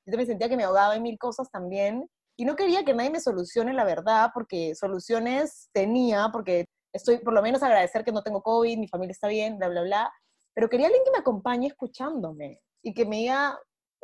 [0.06, 2.10] yo también sentía que me ahogaba en mil cosas también.
[2.36, 7.34] Y no quería que nadie me solucione la verdad, porque soluciones tenía, porque estoy por
[7.34, 10.14] lo menos agradecer que no tengo COVID, mi familia está bien, bla, bla, bla,
[10.54, 13.60] pero quería alguien que me acompañe escuchándome y que me diga,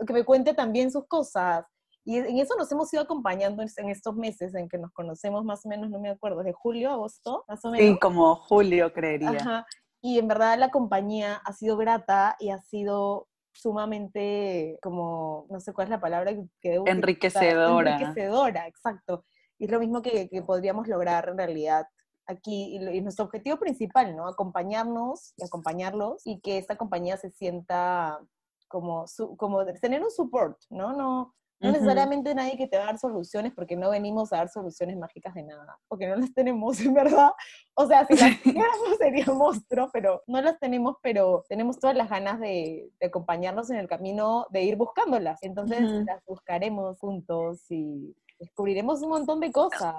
[0.06, 1.66] que me cuente también sus cosas.
[2.06, 5.66] Y en eso nos hemos ido acompañando en estos meses en que nos conocemos más
[5.66, 7.94] o menos, no me acuerdo, de julio, agosto, más o menos.
[7.94, 9.66] Sí, como julio, creería.
[10.02, 15.72] Y en verdad la compañía ha sido grata y ha sido sumamente, como, no sé
[15.74, 17.96] cuál es la palabra que Enriquecedora.
[17.96, 19.26] Enriquecedora, exacto.
[19.58, 21.88] Y es lo mismo que, que podríamos lograr en realidad
[22.26, 24.28] aquí y nuestro objetivo principal, ¿no?
[24.28, 28.20] Acompañarnos y acompañarlos y que esta compañía se sienta
[28.68, 29.06] como,
[29.38, 30.94] como tener un support, ¿no?
[30.94, 34.50] No, No necesariamente nadie que te va a dar soluciones, porque no venimos a dar
[34.50, 37.32] soluciones mágicas de nada, porque no las tenemos, en verdad.
[37.76, 42.10] O sea, si las tuviéramos sería monstruo, pero no las tenemos, pero tenemos todas las
[42.10, 45.44] ganas de, acompañarnos en el camino, de ir buscándolas.
[45.44, 49.96] Entonces las buscaremos juntos y descubriremos un montón de cosas.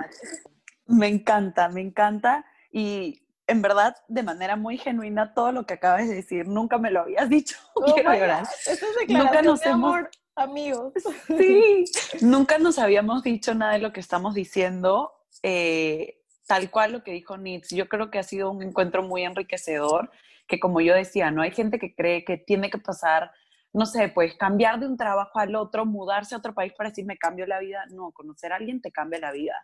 [0.87, 2.45] Me encanta, me encanta.
[2.71, 6.91] Y en verdad, de manera muy genuina, todo lo que acabas de decir, nunca me
[6.91, 7.57] lo habías dicho.
[7.75, 10.93] Oh Eso es nunca nos de amor, amigos.
[11.27, 11.85] Sí,
[12.21, 15.13] nunca nos habíamos dicho nada de lo que estamos diciendo.
[15.43, 19.25] Eh, tal cual lo que dijo Nitz, yo creo que ha sido un encuentro muy
[19.25, 20.11] enriquecedor,
[20.47, 23.31] que como yo decía, no hay gente que cree que tiene que pasar
[23.75, 27.05] no sé, pues cambiar de un trabajo al otro, mudarse a otro país para decir
[27.05, 27.85] me cambio la vida.
[27.91, 29.55] No, conocer a alguien te cambia la vida.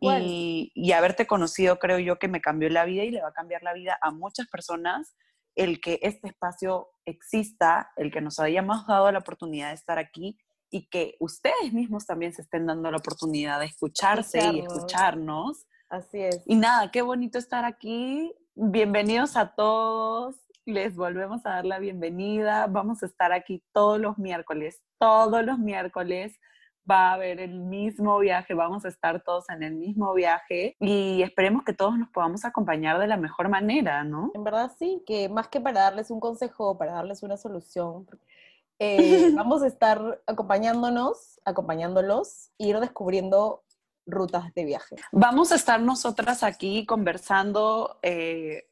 [0.00, 3.32] Y, y, haberte conocido creo yo que me cambió la vida y le va a
[3.32, 5.14] cambiar la vida a muchas personas
[5.54, 10.38] el que este espacio exista, el que nos hayamos dado la oportunidad de estar aquí
[10.70, 15.66] y que ustedes mismos también se estén dando la oportunidad de escucharse y escucharnos.
[15.88, 16.42] Así es.
[16.46, 18.34] Y nada, qué bonito estar aquí.
[18.54, 22.66] Bienvenidos a todos les volvemos a dar la bienvenida.
[22.68, 24.82] Vamos a estar aquí todos los miércoles.
[24.98, 26.38] Todos los miércoles
[26.90, 31.22] va a haber el mismo viaje, vamos a estar todos en el mismo viaje y
[31.22, 34.30] esperemos que todos nos podamos acompañar de la mejor manera, ¿no?
[34.34, 38.06] En verdad sí, que más que para darles un consejo, para darles una solución,
[38.78, 43.62] eh, vamos a estar acompañándonos, acompañándolos, e ir descubriendo
[44.06, 44.96] rutas de viaje.
[45.12, 47.98] Vamos a estar nosotras aquí conversando.
[48.02, 48.68] Eh,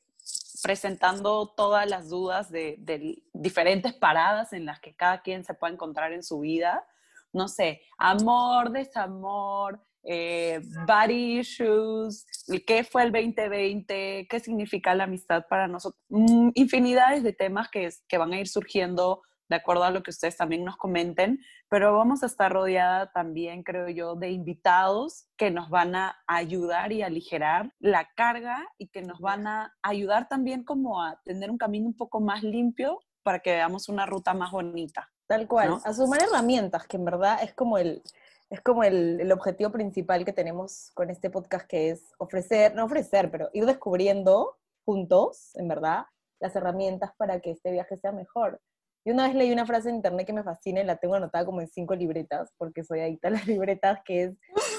[0.62, 6.12] presentando todas las dudas de, diferentes paradas en las que cada quien se puede encontrar
[6.12, 6.86] en su vida.
[7.32, 12.26] No sé, amor, desamor, eh, body issues,
[12.66, 17.88] qué fue el 2020, qué significa la amistad para nosotros, mm, infinidades de temas que,
[18.08, 19.22] que van a ir surgiendo
[19.52, 23.62] de acuerdo a lo que ustedes también nos comenten, pero vamos a estar rodeada también,
[23.62, 29.02] creo yo, de invitados que nos van a ayudar y aligerar la carga y que
[29.02, 33.40] nos van a ayudar también como a tener un camino un poco más limpio para
[33.40, 35.11] que veamos una ruta más bonita.
[35.32, 38.02] Tal cual, a sumar herramientas, que en verdad es como el,
[38.50, 42.84] es como el, el, objetivo principal que tenemos con este podcast, que es ofrecer, no
[42.84, 46.04] ofrecer, pero ir descubriendo juntos, en verdad,
[46.38, 48.60] las herramientas para que este viaje sea mejor.
[49.06, 51.46] Y una vez leí una frase en internet que me fascina y la tengo anotada
[51.46, 54.32] como en cinco libretas, porque soy adicta a las libretas, que es,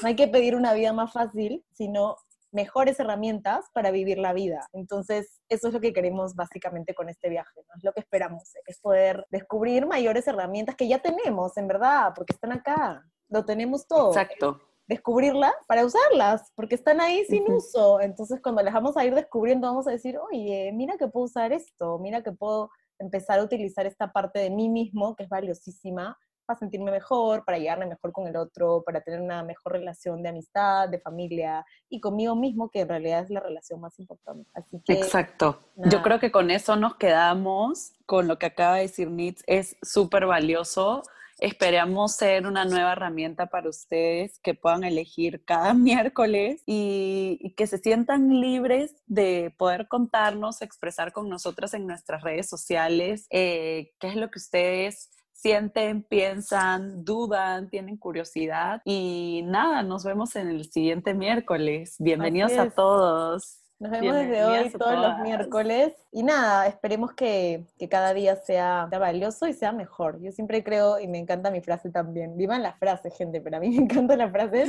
[0.04, 2.18] no hay que pedir una vida más fácil, sino
[2.54, 4.68] mejores herramientas para vivir la vida.
[4.72, 7.76] Entonces, eso es lo que queremos básicamente con este viaje, ¿no?
[7.76, 12.34] Es lo que esperamos, es poder descubrir mayores herramientas que ya tenemos, en verdad, porque
[12.34, 14.10] están acá, lo tenemos todo.
[14.10, 14.62] Exacto.
[14.86, 18.02] Descubrirlas para usarlas, porque están ahí sin uso.
[18.02, 21.54] Entonces, cuando las vamos a ir descubriendo, vamos a decir, oye, mira que puedo usar
[21.54, 26.18] esto, mira que puedo empezar a utilizar esta parte de mí mismo, que es valiosísima,
[26.46, 30.30] para sentirme mejor, para llegarme mejor con el otro, para tener una mejor relación de
[30.30, 34.50] amistad, de familia y conmigo mismo, que en realidad es la relación más importante.
[34.54, 35.60] Así que, Exacto.
[35.76, 39.78] Yo creo que con eso nos quedamos, con lo que acaba de decir Nitz, es
[39.82, 41.04] súper valioso
[41.40, 47.80] Esperamos ser una nueva herramienta para ustedes que puedan elegir cada miércoles y, que se
[47.80, 54.16] sientan libres de poder contarnos, expresar con nosotras en nuestras redes sociales eh, qué es
[54.16, 55.10] lo que ustedes
[55.44, 58.82] sienten, piensan, dudan, tienen curiosidad.
[58.86, 61.98] Y nada, nos vemos en el siguiente miércoles.
[62.00, 63.60] Bienvenidos a todos.
[63.78, 65.96] Nos vemos desde hoy todos los miércoles.
[66.14, 70.22] Y nada, esperemos que, cada día sea, valioso y sea mejor.
[70.22, 73.60] Yo siempre creo, y me encanta mi frase también, vivan las frases, gente, pero a
[73.60, 74.64] mí me encanta la frase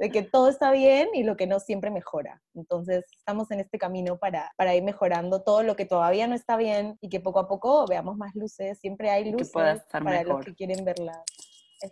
[0.00, 2.42] de que todo está bien y lo que no siempre mejora.
[2.54, 6.56] Entonces, estamos en este camino para, para ir mejorando todo lo que todavía no está
[6.56, 8.78] bien y que poco a poco veamos más luces.
[8.80, 11.22] Siempre hay luces para los que quieren verlas.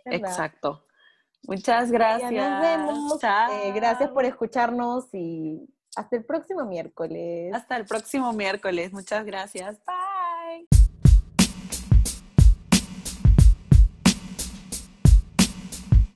[0.05, 0.83] Exacto.
[1.47, 2.31] Muchas gracias.
[2.31, 3.23] nos vemos.
[3.23, 7.53] Eh, gracias por escucharnos y hasta el próximo miércoles.
[7.53, 8.91] Hasta el próximo miércoles.
[8.91, 9.77] Muchas gracias.
[9.85, 10.08] Bye.